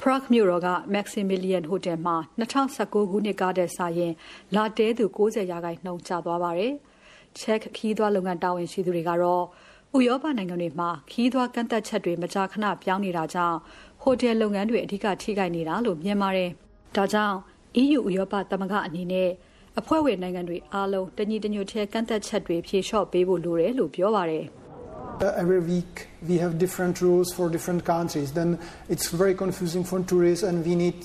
[0.00, 4.12] Prague မြို့တော်က Maximilian Hotel မှာ2019ခုနှစ်ကတည်းကစရင်
[4.54, 6.72] လာတဲသူ90ရာခိုင်နှုန်းကျသွားပါတယ်။
[7.38, 9.44] Czech ခီးသွွားလုပ်ငန်းတာဝန်ရှိသူတွေကတော့
[9.96, 13.58] ဥရောပနိုင်ငံတွေမှာခီးသွွားကန့်သက်ချက်တွေမကြာခဏပြောင်းနေတာကြောင့်
[14.02, 16.50] ဟိုတယ်လုပ်ငန်းတွေအဓိကထိခိုက်နေတာလို့မြင်ပါတယ်။
[16.96, 17.36] ဒါကြောင့်
[17.82, 19.30] EU ဥရောပသမဂ္ဂအနေနဲ့
[19.80, 24.44] အဖွဲ့ဝင်နိုင်ငံတွေအားလုံးတညီတညွတ်ထဲကန့်သက်ချက်တွေဖြေလျှော့ပေးဖို့လိုတယ်လို့ပြောပါတယ်။
[25.42, 25.94] every week
[26.28, 28.50] we have different rules for different countries then
[28.92, 30.98] it's very confusing for tourists and we need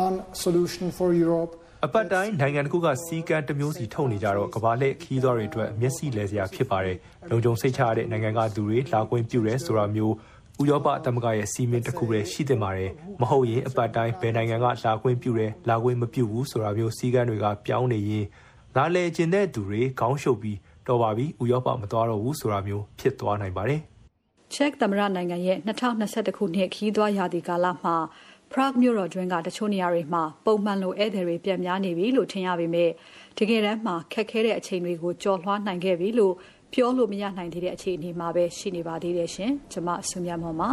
[0.00, 1.52] one solution for Europe
[1.84, 6.96] အပတ်တိုင်းနိုင်ငံတစ်ခုကစီးကမ်းတစ်မျိုးစီထုတ်နေကြတော့ကမ္ဘာလက်ခီးသွားတွေအတွက်မျက်စိလဲစရာဖြစ်ပါတယ်။
[7.30, 10.14] လုံခြုံစိတ်ချရတဲ့နိုင်ငံကသူတွေလာခွင့်ပြုရဲဆိုတာမျိုး
[10.60, 18.24] ဥရောပသမဂ္ဂရဲ့စီမင်းတစ်ခုပဲရှိတင်ပါတယ်။မဟုတ်ရင်အပတ်တိုင်းဘယ်နိုင်ငံကလာခွင့်ပြုတယ်လာခွင့်မပြုဘူးဆိုတာမျိုးစီးကမ်းတွေကပြောင်းနေရင်
[18.76, 23.80] လာလေကျင်တဲ့သူတွေခေါင်းရှုပ်ပြီးတော်ပါပြီဥရောပမသွားတော့ဘူးဆိုတာမျိုးဖြစ်သွားနိုင်ပါတယ်။
[24.54, 27.96] Czech သမ္မတနိုင်ငံရဲ့2021ခုနှစ်ခီးသွွားရာသီကာလမှာ
[28.52, 32.90] Prague မြို့တော်တွင်းကတချို့နေရာတွေမှာပုံမှန်လိုဧည့်သည်တွေပြန်များနေပြီလို့ထင်ရပေမဲ့
[33.38, 36.34] တကယ်တမ်းမှာခက်ခဲတဲ့အချိန်တွေကိုကျော်လွှားနိုင်ခဲ့ပြီလို့
[36.72, 40.70] ပြောလို့မရနိုင်သေးတဲ့အခြေအနေမှာပဲရှိနေပါသေးတယ်ရှင်။ကျွန်မဆုမြတ်မော်ပါ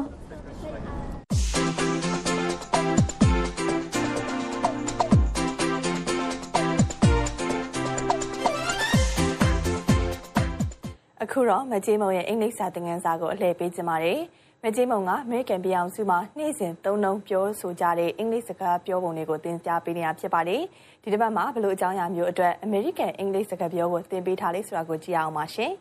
[11.23, 14.21] အခုတော့မကြေးမုံရဲ့အင်္ဂလိပ်စာသင်ခန်းစာကိုအလှည့်ပေးကြပါမယ်။
[14.65, 20.62] မကြီးမုံကအမေရိကန်ပြည်အောင်စုမှာနေ့စဉ်သုံးနှုန်းပြောဆိုကြတဲ့အင်္ဂလိပ်စကားပြောပုံတွေကိုသင်ကြားပေးနေတာဖြစ်ပါတယ်။
[21.04, 25.71] ဒီတစ်ပတ်မှာဘလို့အကြောင်းအရာမျိုးအတွက်အမေရိကန်အင်္ဂလိပ်စကားပြောကိုသင်ပေးထားလဲဆိုတာကိုကြည့်အောင်ပါရှင်။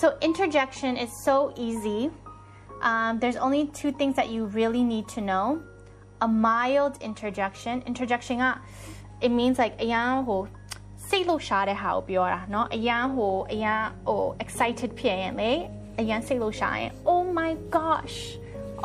[0.00, 2.00] So interjection is so easy.
[2.90, 5.46] Um, there's only two things that you really need to know.
[6.26, 7.74] A mild interjection.
[7.90, 8.36] Interjection
[9.26, 10.40] it means like အရာဟို
[11.09, 15.51] စိတ်လှုပ်ရှားတဲ့ဟာကိုပြောတာเนาะအရန်ဟိုအရန်ဟို excited ဖြစ်ရင်လေ
[15.99, 18.17] အရန်စိတ်လှုပ်ရှားရင် oh my gosh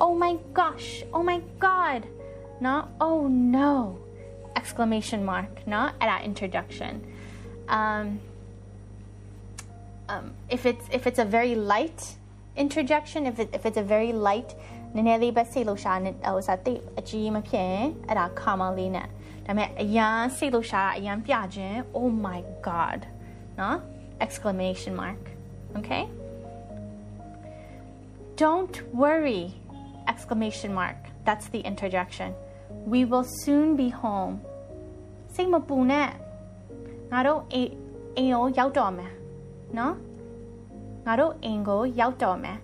[0.04, 2.00] oh my gosh oh my god
[2.62, 3.20] เนาะ oh
[3.56, 3.72] no
[4.60, 6.92] exclamation mark เนาะအဲ့ဒါ introduction
[7.78, 8.04] um
[10.12, 10.24] um
[10.56, 12.00] if it's if it's a very light
[12.64, 14.50] interjection if it if it's a very light
[14.94, 19.08] နည်းနည်းလေးပဲစိတ်လှုပ်ရှားနေဟိုစားတိတ်အကြီးမဖြစ်ရင်အဲ့ဒါ calm လေးနဲ့
[19.46, 23.00] ဒါပေမဲ့အရန်စိတ်လို့ရှာတာအရန်ပြခြင်း oh my god
[23.60, 23.76] နော်
[24.24, 25.22] exclamation mark
[25.78, 26.04] okay
[28.42, 29.42] don't worry
[30.12, 32.30] exclamation mark that's the interjection
[32.92, 34.34] we will soon be home
[35.34, 36.08] စိတ်မပူနဲ့
[37.12, 37.62] ငါတို့အိ
[38.16, 39.12] အိမ်ကိုရောက်တော့မယ်
[39.78, 39.94] နော်
[41.06, 42.58] ငါတို့အိမ်ကိုရောက်တော့မယ်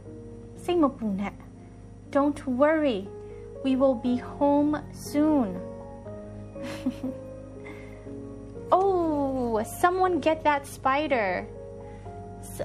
[0.65, 1.35] စိတ်မပူနဲ့
[2.15, 3.01] don't worry
[3.65, 4.73] we will be home
[5.09, 5.49] soon
[8.72, 11.48] oh, someone get that spider.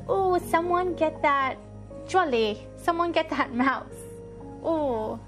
[0.09, 1.57] oh, someone get that
[2.07, 2.67] jolly.
[2.77, 3.95] Someone get that mouse.
[4.63, 5.19] Oh,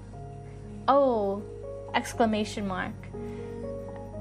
[0.87, 1.43] oh,
[1.93, 2.93] exclamation mark.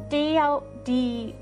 [0.09, 0.39] D
[0.85, 1.35] D.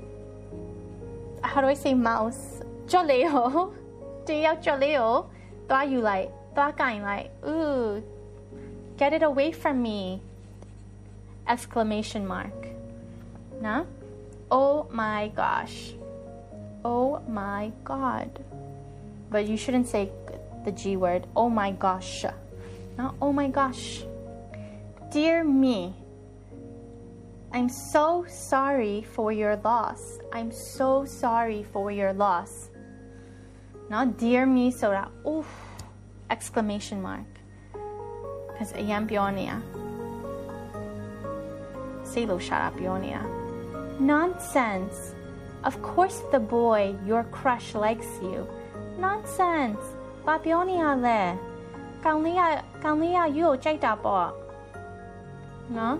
[1.41, 2.61] How do I say mouse?
[2.87, 3.73] Jolly ho.
[4.25, 5.29] D jolly ho.
[5.67, 6.31] Thought you like.
[6.55, 7.31] Thought kind like.
[7.45, 8.03] Ooh,
[8.97, 10.21] get it away from me.
[11.47, 12.76] Exclamation mark.
[13.61, 13.85] Nah?
[14.51, 15.93] Oh my gosh.
[16.85, 18.29] Oh my god.
[19.29, 20.11] But you shouldn't say
[20.63, 21.27] the G word.
[21.35, 22.25] Oh my gosh.
[22.97, 24.03] Not oh my gosh.
[25.11, 25.95] Dear me.
[27.51, 30.19] I'm so sorry for your loss.
[30.33, 32.69] I'm so sorry for your loss.
[33.89, 35.47] Not dear me so that oof
[36.29, 37.25] exclamation mark.
[38.51, 39.63] Because ayan pionia.
[42.03, 43.46] Say lo shut up pionia.
[44.12, 45.14] Nonsense!
[45.68, 48.38] Of course the boy, your crush, likes you.
[49.06, 49.84] Nonsense!
[50.26, 51.20] ဘာပြောနေရလဲ
[52.04, 52.42] ကောင်လေးက
[52.84, 54.28] ကောင်လေးကယူကိုကြိုက်တာပေါ့
[55.76, 55.96] နော်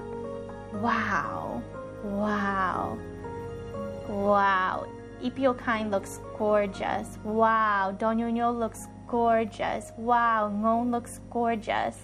[0.84, 1.40] Wow
[2.22, 2.78] Wow
[4.26, 4.74] Wow
[5.26, 7.08] Ipiokine looks gorgeous
[7.40, 8.82] Wow Donyonyo looks
[9.14, 11.96] gorgeous Wow Ngon looks gorgeous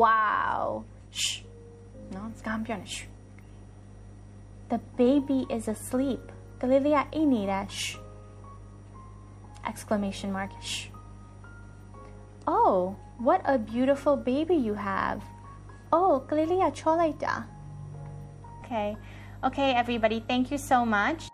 [0.00, 0.62] Wow
[1.20, 1.30] Shh
[2.14, 2.98] နော်စကားပြောနေ Shh
[4.69, 6.31] the baby is asleep.
[6.59, 7.67] Galilia inira.
[9.65, 10.51] Exclamation mark.
[12.47, 15.23] Oh, what a beautiful baby you have.
[15.91, 17.45] Oh, Kalilia Cholaita.
[18.63, 18.97] Okay.
[19.43, 21.29] Okay, everybody, thank you so much.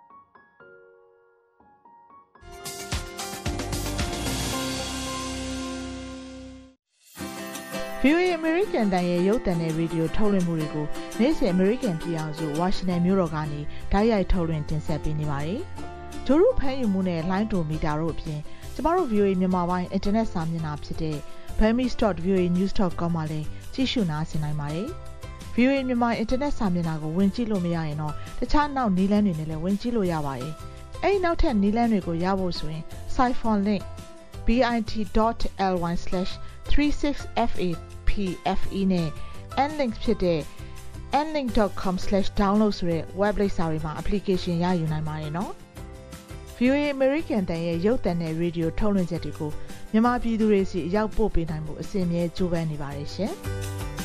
[8.03, 10.85] VOA American တန်ရဲ့ရုပ်သံနဲ့ရေဒီယိုထုတ်လွှင့်မှုတွေကို
[11.19, 13.59] နေ့စဉ် American ပြည်အောင်စုဝါရှင်တန်မြို့တော်ကနေ
[13.91, 15.61] ဓာတ်ရိုက်ထုတ်လွှင့်တင်ဆက်ပေးနေပါတယ်။
[16.25, 18.39] ဂျိုရုဖမ်းယူမှုနဲ့ line to meter တို့အပြင်
[18.73, 21.17] ကျမတို့ VOA မြန်မာပိုင်း internet စာမျက်နှာဖြစ်တဲ့
[21.59, 24.87] burmese.voanews.com မှာလည်းကြည့်ရှုနားဆင်နိုင်ပါတယ်။
[25.55, 30.53] VOA မြန်မာ internet စာမျက်နှာကိုဝင်ကြည့်လို့မရရင်တော့တခြားနောက်နည်းလမ်းတွေနဲ့လည်းဝင်ကြည့်လို့ရပါတယ်။
[31.03, 32.83] အဲဒီနောက်ထပ်နည်းလမ်းတွေကိုရဖို့ဆိုရင်
[33.15, 33.83] Siphon link
[38.13, 39.09] bit.ly/36fapfe နဲ့
[39.69, 40.41] nlink ဖြစ်တဲ့
[41.25, 45.51] nlink.com/download ဆိုတဲ့ web လိပ်စာတွေမှာ application ရယူနိုင်ပါတယ်နော်။
[46.57, 49.51] VOA American တန်ရဲ့ရုပ်သံနဲ့ရေဒီယိုထုတ်လွှင့်ချက်တွေကို
[49.91, 53.33] မြန်မာပြည်သူတွေစီအရောက်ပို့ပေးနိုင်မှုအစီအမြဲကြိုးပမ်းနေပါတယ်ရှင်။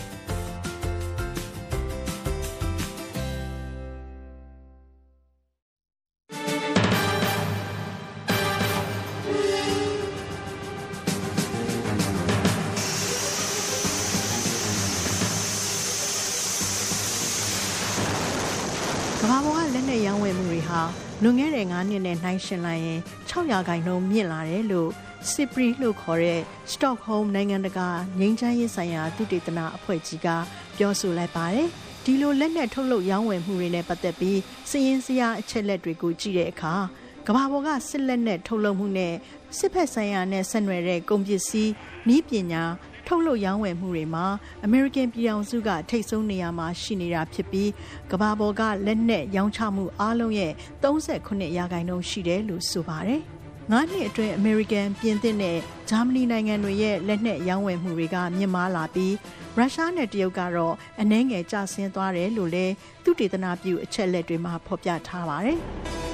[20.68, 20.82] ဟာ
[21.22, 23.00] လွန်ခဲ့တဲ့9နှစ်နဲ့နှိုင်းယှဉ်လိုက်ရင်
[23.30, 24.90] 6ရာခိုင်နှုန်းမြင့်လာတယ်လို့
[25.30, 26.40] SIPRI လို့ခေါ်တဲ့
[26.72, 27.88] Stockholm နိုင်ငံတကာ
[28.20, 30.28] ငြိမ်းချမ်းရေးဆိုင်ရာသုတေသနအဖွဲ့ကြီးက
[30.76, 31.68] ပြောဆိုလိုက်ပါတယ်။
[32.04, 36.74] ဒီလိုလက်နက်ထုတ်လုပ်ရောင်းဝယ်မှုတွေနဲ့ပတ်သက်ပြီးစည်ရင်းစရာအချက်လက်တွေကိုကြည့်တဲ့အခါ
[37.26, 39.14] ကမ္ဘာပေါ်ကစစ်လက်နက်ထုတ်လုပ်မှုနဲ့
[39.58, 41.72] စစ်ဖက်ဆိုင်ရာနဲ့ဆက်နွယ်တဲ့ကုန်ပစ္စည်း
[42.08, 42.62] နည်းပညာ
[43.10, 44.26] ထုတ်လုပ်ရောင်းဝယ်မှုတွေမှာ
[44.64, 47.70] အမေရိကန်ပြည်ထောင်စုက ထိတ်ဆုံးနေရာမှာရှိနေတာဖြစ်ပြီး
[48.10, 53.20] ကမ္ဘာပေါ်ကလက်နက်ရောင်းချမှုအားလုံးရဲ့38ရာခိုင်နှုန်းရှိတယ်လို့ဆိုပါတယ်။
[53.70, 55.58] ငါးနှစ်အတွင်းအမေရိကန်ပြင်သစ်နဲ့
[55.90, 59.14] ဂျာမနီနိုင်ငံတွေရဲ့လက်နက်ရောင်းဝယ်မှုတွေကမြင့်မားလာပြီး
[59.56, 62.72] ရုရှားနဲ့တရုတ်ကတော့အနှဲငယ်ကျဆင်းသွားတယ်လို့လည်း
[63.04, 65.60] သူတေသနာပြုအချက်လက်တွေမှာဖော်ပြထားပါတယ်။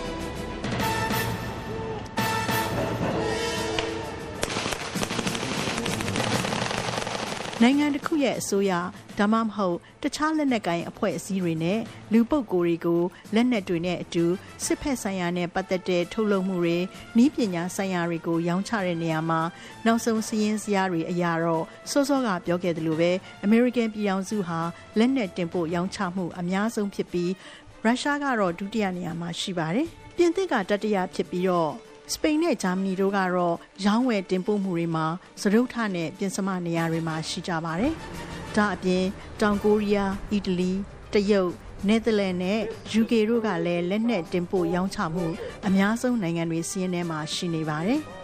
[7.67, 8.73] နိုင်ငံတစ်ခုရဲ့အစိုးရ
[9.19, 11.81] ဒါမှမဟုတ်တခြားလက်နက်ကိုင်အဖွဲ့အစည်းတွေနဲ့
[12.13, 13.03] လူပုဂ္ဂိုလ်တွေကို
[13.35, 14.25] လက်နက်တွေနဲ့အတူ
[14.65, 16.79] စစ်ဖက်ဆိုင်ရာနဲ့ပတ်သက်တဲ့ထုတ်လုပ်မှုတွေ
[17.25, 19.41] ဤပညာဆိုင်ရာတွေကိုရောင်းချတဲ့နေရာမှာ
[19.87, 23.11] နောက်ဆုံးစည်ရင်းစရာတွေအရာတော့စောစောကပြောခဲ့သလိုပဲ
[23.45, 24.61] အမေရိကန်ပြည်ထောင်စုဟာ
[24.99, 27.31] လက်နက်တင်ပို့ရောင်းချမှုအများဆုံးဖြစ်ပြီး
[27.85, 31.73] ရုရှားကတော့ဒုတိယနေရာမှာရှိပါတယ်ပြင်သစ်ကတတိယဖြစ်ပြီးတော့
[32.13, 35.07] စပိန်နဲ့ဂျာမနီတို့ကတော့ရောင်းဝယ်တင်ပို့မှုတွေမှာ
[35.41, 37.93] စရုပ်ထနဲ့ပြင်စမနေရာတွေမှာရှိကြပါတယ်။
[38.57, 39.05] ဒါအပြင်
[39.41, 40.71] တောင်ကိုရီးယား၊အီတလီ၊
[41.13, 41.53] တရုတ်
[41.89, 42.61] နယ်သာလန်နဲ့
[43.01, 45.27] UK တို့ကလည်းလက်နက်တင်ပို့ရောင်းချမှု
[45.67, 48.01] အများဆုံးနိုင်ငံတွေစီးရင်ထဲမှာရှိနေပါတယ်။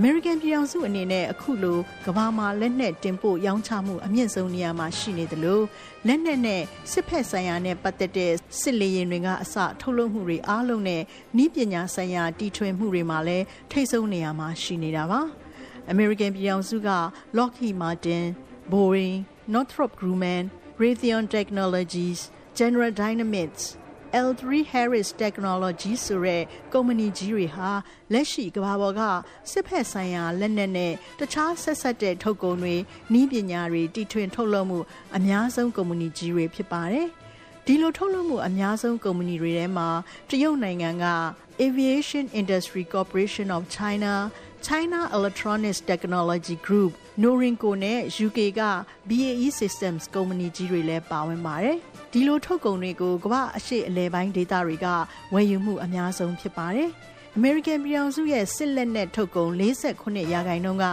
[0.00, 5.64] အမေရိကန်ပြည်ထောင်စုအနေနဲ့အခုလိုကမ္ဘာမှာလက်နက်တင်ပို့ရောင်းချမှုအမြင့်ဆုံးနေရာမှာရှိနေတယ်လို့
[6.06, 11.02] လက်နက်နဲ့စစ်ဖက်ဆိုင်ရာနဲ့ပတ်သက်တဲ့စစ်လေယာဉ်တွေကအစထုတ်လုပ်မှုတွေအားလုံးနဲ့
[11.44, 15.20] ဤပညာဆိုင်ရာတီထွင်မှုတွေမှာလည်းထိတ်ဆုံးနေရာမှာရှိနေတာပါ။
[15.92, 16.90] American ပြည်ထောင်စုက
[17.38, 18.24] Lockheed Martin,
[18.72, 19.16] Boeing,
[19.54, 20.44] Northrop Grumman,
[20.80, 22.20] Raytheon Technologies,
[22.58, 23.64] General Dynamics
[24.12, 24.42] L3
[24.72, 26.42] Harris Technology ဆိုတဲ့
[26.72, 27.70] ကုမ္ပဏီကြီးတွေဟာ
[28.12, 29.02] လက်ရှိကမ္ဘာပေါ်က
[29.50, 32.76] စစ်ဖက်ဆိုင်ရာလက်နက်နဲ့တခြားဆက်ဆက်တဲ့ထုတ်ကုန်တွေ
[33.20, 34.78] ဤပညာတွေတီထွင်ထုတ်လုပ်မှု
[35.16, 37.08] အများဆုံးကုမ္ပဏီကြီးတွေဖြစ်ပါတယ်။
[37.66, 39.88] ဒီလိုထုတ်လုပ်မှုအများဆုံးကုမ္ပဏီတွေထဲမှာ
[40.30, 41.06] တရုတ်နိုင်ငံက
[41.66, 44.12] Aviation Industry Corporation of China,
[44.68, 46.92] China Electronics Technology Group,
[47.22, 48.62] Norinco နဲ့ UK က
[49.08, 51.78] BAE Systems ကုမ္ပဏီကြီးတွေလည်းပါဝင်ပါတယ်။
[52.12, 54.86] ဒီလိုထုတ်ကုန်တွေကိုကမ္ဘာအရှိအလဲပိုင်းဒေသတွေက
[55.34, 56.90] ဝယ်ယူမှုအများဆုံးဖြစ်ပါတယ်။
[57.38, 60.86] American ပြည်အောင်စုရဲ့စစ်လက်နက်ထုတ်ကုန်48ရာခိုင်နှုန်းက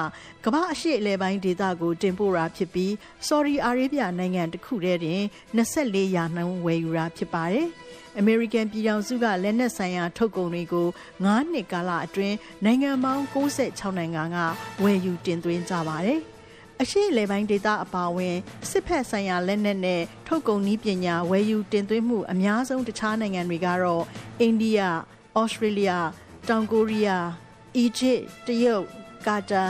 [0.45, 2.91] ကမ္ဘာအရှိအလဲပိုင်းဒေသကိုတင်ပို့တာဖြစ်ပြီး
[3.27, 5.21] Saudi Arabia နိုင်ငံတစ်ခုတည်းတင်
[5.57, 7.67] 24ရာနှုန်းဝယ်ယူတာဖြစ်ပါတယ်။
[8.21, 10.87] American ပြည်ထောင်စုကလက်နက်ဆိုင်ရာထုတ်ကုန်တွေကို
[11.19, 14.37] 9နှစ်ကာလအတွင်းနိုင်ငံပေါင်း96နိုင်ငံက
[14.83, 16.21] ဝယ်ယူတင်သွင်းကြပါတယ်။
[16.81, 18.35] အရှိလေပိုင်းဒေသအပါအဝင်
[18.69, 24.03] စစ်ဖက်ဆိုင်ရာလက်နက်နဲ့ထုတ်ကုန်နည်းပညာဝယ်ယူတင်သွင်းမှုအများဆုံးတခြားနိုင်ငံတွေကတော့
[24.39, 24.81] အိန္ဒိယ၊
[25.39, 25.91] ဩစတြေးလျ၊
[26.49, 27.27] တောင်ကိုရီးယား၊
[27.77, 28.83] အီဂျစ်၊တရုတ်၊
[29.27, 29.63] ကာတာ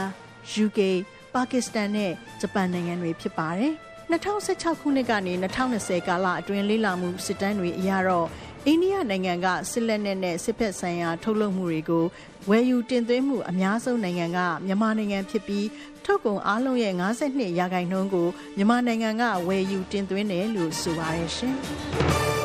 [0.64, 0.78] ၊UK
[1.34, 3.72] ၊ပါကစ္စတန်နဲ့ဂျပန်နိုင်ငံတွေဖြစ်ပါတယ်။
[4.12, 8.28] 2016ခုနှစ်ကနေ2020ကာလအတွင်းလေ့လာမှုစစ်တမ်းတွေအရတော့
[8.66, 12.04] အိန္ဒိယနိုင်ငံကစစ်လက်နက်နဲ့စစ်ဖက်ဆိုင်ရာထုတ်လုပ်မှုတွေကို
[12.50, 15.66] ဝယ်ယူတင်သွင်းမှုအများဆုံးနိုင်ငံကမြန်မာနိုင်ငံဖြစ်ပြီး
[16.04, 21.56] ထုတ်ကုန်အားလုံးရဲ့52ရာခိုင်နှုန်းကိုမြန်မာနိုင်ငံကဝယ်ယူတင်သွင်းတယ်လို့ဆိုပါတယ်ရှင်။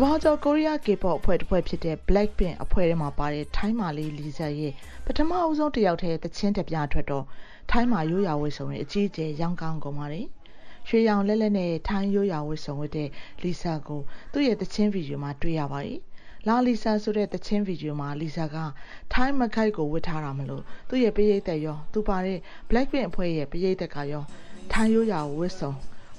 [0.00, 4.72] ္ဘာကျော်ကိုရီးယား K-pop အဖွဲ့တစ်ဖွဲ့ဖြစ်တဲ့ Blackpink အဖွဲ့ထဲမှာပါတဲ့ထိုင်းမာလေးလီဇာရဲ့
[5.06, 7.24] ပထမအဦးဆုံးတစ်ယောက်တည်းသချင်းတပြထွက်တော့
[7.70, 10.26] ထိုင်းမာရိုးရာဝတ်စုံတွေအကြီးအကျယ်ရောင်းကောင်းကုန်ပါတယ်။
[10.88, 13.08] ရွှေရောင်လက်လက်နဲ့ထိုင်းရိုးရာဝတ်စုံဝတ်တဲ့
[13.42, 14.00] လီဆာကို
[14.32, 15.98] သူ့ရဲ့သချင်းဗီဒီယိုမှာတွေ့ရပါတယ်။
[16.46, 18.56] လာလီဆာဆိုတဲ့သချင်းဗီဒီယိုမှာလီဆာက
[19.12, 24.24] ထိုင်းမခိုက်ကိုဝတ်ထားတာမလို့သူ့ရဲ့ပရိသတ်ရောသူပါတဲ့ Blackpink အဖွဲ့ရဲ့ပရိသတ်ကရော
[24.72, 25.72] ထိုင်းရိုးရာဝတ်စုံ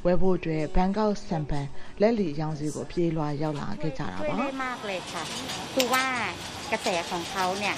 [0.05, 1.67] ဝယ်ဖို့အတွက်ဘန်ကောက်ဆန်ပန်
[2.01, 5.23] လက်လီရောင်းစီကိုပြေးလွှာရောက်လာခဲ့ကြတာ ช่วย ပါ ได้มากเลยค่ะ
[5.75, 6.05] คือว่า
[6.73, 7.75] กระแสของเขาเนี่ย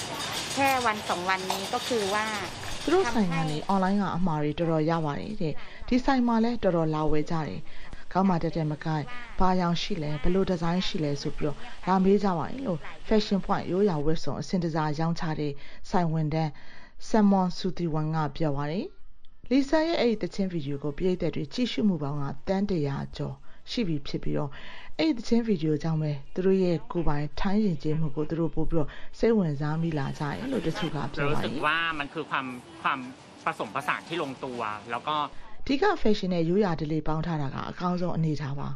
[0.55, 2.27] แค่วันสองวันนี้ก็คือว่า
[2.83, 5.55] သူတို့ဆိုင်ကနေအွန်လိုင်းကအမှားတွေတော်တော်ရပါတယ်တဲ့
[5.89, 7.61] ဒီဆိုင်မှာလည်းတော်တော်လာဝယ်ကြတယ်
[8.13, 9.05] ကောင်းမှတက်တက်မကိုက်
[9.39, 15.53] ဘာရောင်ရှိလဲဘယ်လိုဒီဇိုင်းရှိလဲဆိုပြီးတော့လာမေးကြပါတယ်လို့ fashion point ရိုးရာဝတ်စုံအစင်တစားရောင်းချတဲ့
[15.91, 16.51] ဆိုင်ဝန်တန်း
[17.09, 18.85] ဆမ်မွန်ဆူတီဝန်ကပြောပါတယ်
[19.51, 23.35] လီဆာရဲ့အဲ့ဒီတချင်းဗီဒီယိုကိုပြည်သက်တွေကြည့်ရှုမှုပေါင်းကတန်းတရာကျော်
[23.71, 24.51] ရှိပြီဖြစ်ပြီးတော့
[24.99, 28.89] အဲ့ဒီတချင်းဗီဒီယိုကြောင့်ပဲသူတို့ရဲ့ကိုယ်ပိုင်ထိုင်းရင်ကျေးမှုကိုသူတို့ပို့ပြီးတော့
[29.19, 32.47] စိတ်ဝင်စားမိလာကြတယ်လို့တချို့ကပြော รู้ ပါတ สึก ယ် ว่ามันคือความ
[32.83, 32.99] ความ
[33.45, 35.17] ผสมผสานที่ลงตัว แล้วก็
[35.67, 38.69] ဒီက fashion နဲ့ရိုးရာဒလေးပေါင်းထားတာကအကောင်းဆုံးအနေထားပါ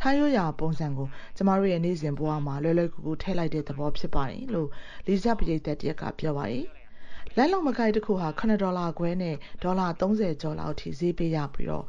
[0.00, 4.68] ထိုင်းရိုးရာပုံစံကိုကျမတို့ရဲ့နေ့စဉ်ဘဝမှာလွယ်လွယ်ကူကူထည့်လိုက်တဲ့သဘောဖြစ်ပါတယ်လို့
[5.06, 6.64] လီဇာပရိသတ်တရက်ကပြောပါတယ်
[7.37, 11.85] လက်လုံးမကိုက်တစ်ခုဟာ9ဒေါ်လာခွဲနဲ့ဒေါ်လာ30ကျော်လောက်ထိဈေးပေးရပြီးတော့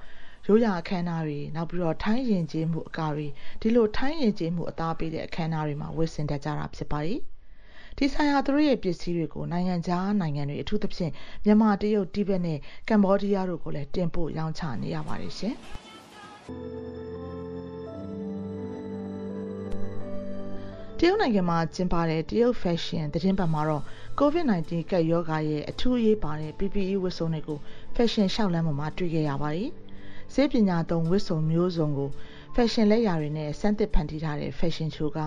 [0.47, 3.27] ရိုးရာအခမ်းအနားတွေနောက်ပြီးတော့ထိုင်းရင်ကျေးမှုအကာတွေ
[3.61, 7.21] ဒီလိုထိုင်းရင်ကျေးမှုအသားပေးတဲ့အခမ်းအနားတွေမှာဝတ်ဆင်တတ်ကြတာဖြစ်ပါတယ်
[7.97, 11.13] ဒီဆိုင်ဟာသူတို့ရဲ့ပစ္စည်းတွေကိုနိုင်ငံခြားနိုင်ငံတွေအထူးသဖြင့်
[11.45, 15.55] မြန်မာတရုတ်တိဘက်နဲ့ကမ္ဘောဒီးယားတို့ကိုလည်းတင်ပို့ရောင်းချနေရပါတယ်ရှင်
[21.04, 23.84] ရုတ်နိုင်ငံမှာကျင်းပတဲ့တရုတ် fashion သတင်းပတ်မှာတော့
[24.20, 27.60] COVID-19 ကပ်ရောဂါရဲ့အထူးအရေးပါတဲ့ PPE ဝတ်စုံတွေကို
[27.96, 29.70] fashion ရှောက်လမ်းပေါ်မှာတွေ့ခဲ့ရပါတယ်။
[30.34, 32.10] ဈေးပညာသုံးဝတ်စုံမျိုးစုံကို
[32.56, 35.20] fashion လက်ရာတွေနဲ့စမ်းသစ်ဖန်တီးထားတဲ့ fashion show က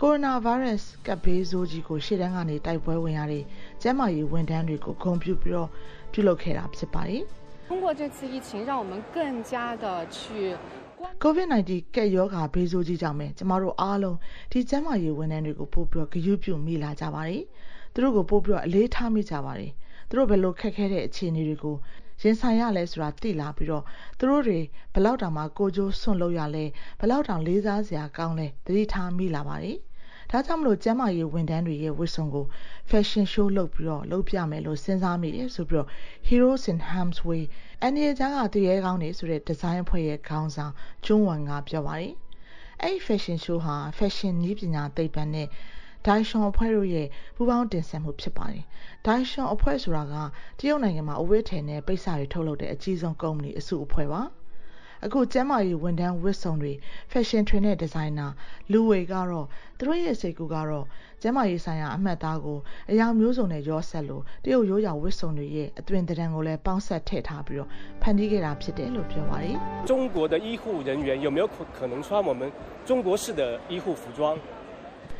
[0.00, 3.44] coronavirus ကပ်ဘေးဆိုးကြီးကိုရှေ့တန်းကနေတိုက်ပွဲဝင်ရတဲ့
[3.82, 5.68] ကျန်းမာရေးဝန်ထမ်းတွေကိုဂုဏ်ပြုပြီးတော့
[6.12, 7.22] ပြုလုပ်ခဲ့တာဖြစ်ပါတယ်။
[7.68, 9.84] 通过这次疫情，让我们更加的
[10.16, 10.56] 去
[11.23, 14.17] COVID-19 ကပ်ရောဂါဘေးဆိုးကြီးကြောင့်ပဲကျမတို့အားလုံး
[14.51, 17.43] ဒီကျန်းမာရေးဝန်ထမ်းတွေကိုပို့ပြီးတော့ဂရုပြုမိလာကြပါတယ်။
[17.93, 19.71] သူတို့ကိုပို့ပြီးတော့အလေးထားမိကြပါတယ်။
[20.09, 21.75] သူတို့ဘယ်လိုခက်ခဲတဲ့အခြေအနေတွေကို
[22.21, 23.83] ရင်ဆိုင်ရလဲဆိုတာသိလာပြီးတော့
[24.17, 24.59] သူတို့တွေ
[24.93, 26.65] ဘယ်လောက်တောင်မှကိုကြိုးစွန့်လို့ရလဲ
[26.99, 29.77] ဘယ်လောက်တောင်လေးစားစရာကောင်းလဲသတိထားမိလာပါတယ်။
[30.31, 32.45] ဒါကြောင့်မလို့ကျန်းမာရေးဝန်ထမ်းတွေရဲ့ဝတ်စုံကို
[32.89, 35.89] fashion show လုပ်ပြီးတော့လုပ်ပြမယ်လို့စဉ်းစားမိတယ်ဆိုပြီးတော့
[36.27, 37.43] Heroes in Harm's Way
[37.81, 40.73] အန်ဒီရဲ့ကြားကသူရဲကောင်းနေဆိုတဲ့ဒီဇိုင်းအဖွဲ့ရဲ့ခေါင်းဆောင်
[41.05, 42.13] ကျွန်းဝမ်ကပြောပါတယ်။
[42.81, 45.47] အဲ့ဒီ fashion show ဟာ fashion နည်းပညာသိပ္ပံနဲ့
[46.05, 48.63] ဒိုင်ရှွန်အဖွဲ့တို့ရဲ့ပူးပေါင်းတင်ဆက်မှုဖြစ်ပါတယ်။
[49.05, 50.15] ဒိုင်ရှွန်အဖွဲ့ဆိုတာက
[50.59, 54.21] တရုတ်နိုင်ငံမှာအဝတ်ထည်နဲ့ပိတ်စတွေထုတ်လုပ်တဲ့အကြီးဆုံးကုမ္ပဏီအစုအဖွဲ့ပါ။
[55.04, 56.72] အခုကျမ်းမာရေးဝန်ထမ်းဝတ်စုံတွေ
[57.10, 58.26] fashion trend နဲ့ဒီဇိုင်နာ
[58.72, 59.46] လူဝေကတော့
[59.78, 60.86] သူတို့ရဲ့စိတ်ကူကတော့
[61.22, 62.58] ကျမ်းမာရေးဆိုင်ရာအမှတ်အသားကို
[62.90, 67.68] အရာမျိုးစုံနဲ့ရောဆက်လို့တရုတ်ရိုးရာဝတ်စုံတွေရဲ့အသွင်သဏ္ဍာန်ကိုလည်းပေါင်းဆက်ထည့်ထားပြီးတော့
[68.02, 69.56] ဖန်တီးခဲ့တာဖြစ်တယ်လို့ပြောပါတယ်
[69.90, 72.40] 中国的医护人员有没有可可能穿我们
[72.88, 74.20] 中国式的医护服装？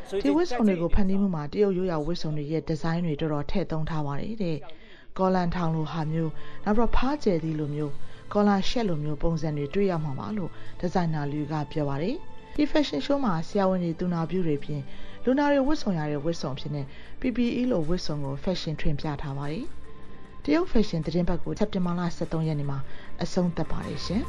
[0.09, 4.57] 所以 ဒီဝတ်စုံတွေကိုဖန်တီးမှုမှာတရုတ်ရိုးရာဝတ်စုံတွေရဲ့ဒီဇိုင်းတွေတော်တော်ထည့်သုံးထားပါတယ်တဲ့
[5.17, 6.31] ကောလန်ထောင်လိုဟာမျိုး
[6.63, 7.93] နောက်ပြီးတော့ဖားကျယ်သီးလိုမျိုး
[8.32, 12.16] ကောလာရှက်လိုမျိုးပုံစံတွေတွေ့ရမှာပါလို့ဒီဇိုင်နာလူကပြောပါတယ်
[12.54, 14.82] ဒီ fashion show မှာဆရာဝန်တွေသူနာပြုတွေပြင်
[15.24, 16.82] လူနာတွေဝတ်ဆောင်ရတဲ့ဝတ်ဆောင်ဖြစ်နေ
[17.20, 19.64] PPE လိုဝတ်ဆောင်ကို fashion ထွင်ပြထားပါတယ်
[20.44, 22.78] တရုတ် fashion သတင်းပတ်ကိုစက်တင်ဘာလ23ရက်နေ့မှာ
[23.22, 24.22] အဆုံးသတ်ပါတယ်ရှင်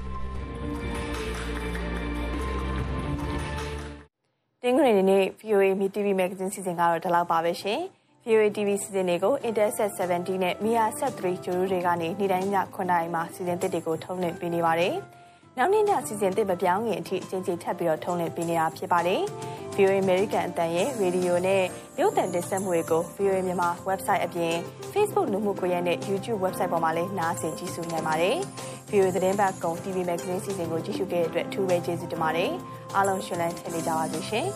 [4.61, 7.81] တင်းဂရီနေ့ VOA Me TV Magazine စီစဉ်ကတော့ဒီလောက်ပါပဲရှင်။
[8.29, 14.93] VOA TV စီစဉ်တွေကို Interset 70နဲ့ Mia Set 3ဂျိုရိုတွေကနေနေ့တိုင်းည9:00နာရီမှာစီစဉ်သစ်တွေကိုထုတ်လွှင့်ပေးနေပါတယ်။
[15.57, 19.21] နောက်နေ့ညစီစဉ်သစ်မပြောင်းခင်အထိအချိန်ချင်းထပ်ပြီးတော့ထုတ်လွှင့်ပေးနေတာဖြစ်ပါတယ်။
[19.75, 21.63] VOA American အတန်ရဲ့ရေဒီယိုနဲ့
[21.99, 24.55] ရုပ်သံတင်ဆက်မှုတွေကို VOA မြန်မာ website အပြင်
[24.93, 28.35] Facebook လူမှုကွန်ရက်နဲ့ YouTube website ပေါ်မှာလည်းနားဆင်ကြည့်ရှုနိုင်ပါတယ်။
[28.89, 32.51] VOA သတင်းပတ်ကုံ TV Magazine စီစဉ်ကိုကြည့်ရှုခဲ့တဲ့အတွက်အထူးပဲကျေးဇူးတင်ပါတယ်။
[32.95, 34.47] အားလုံးရှင်လန်းချင်နေကြပါစေရှင်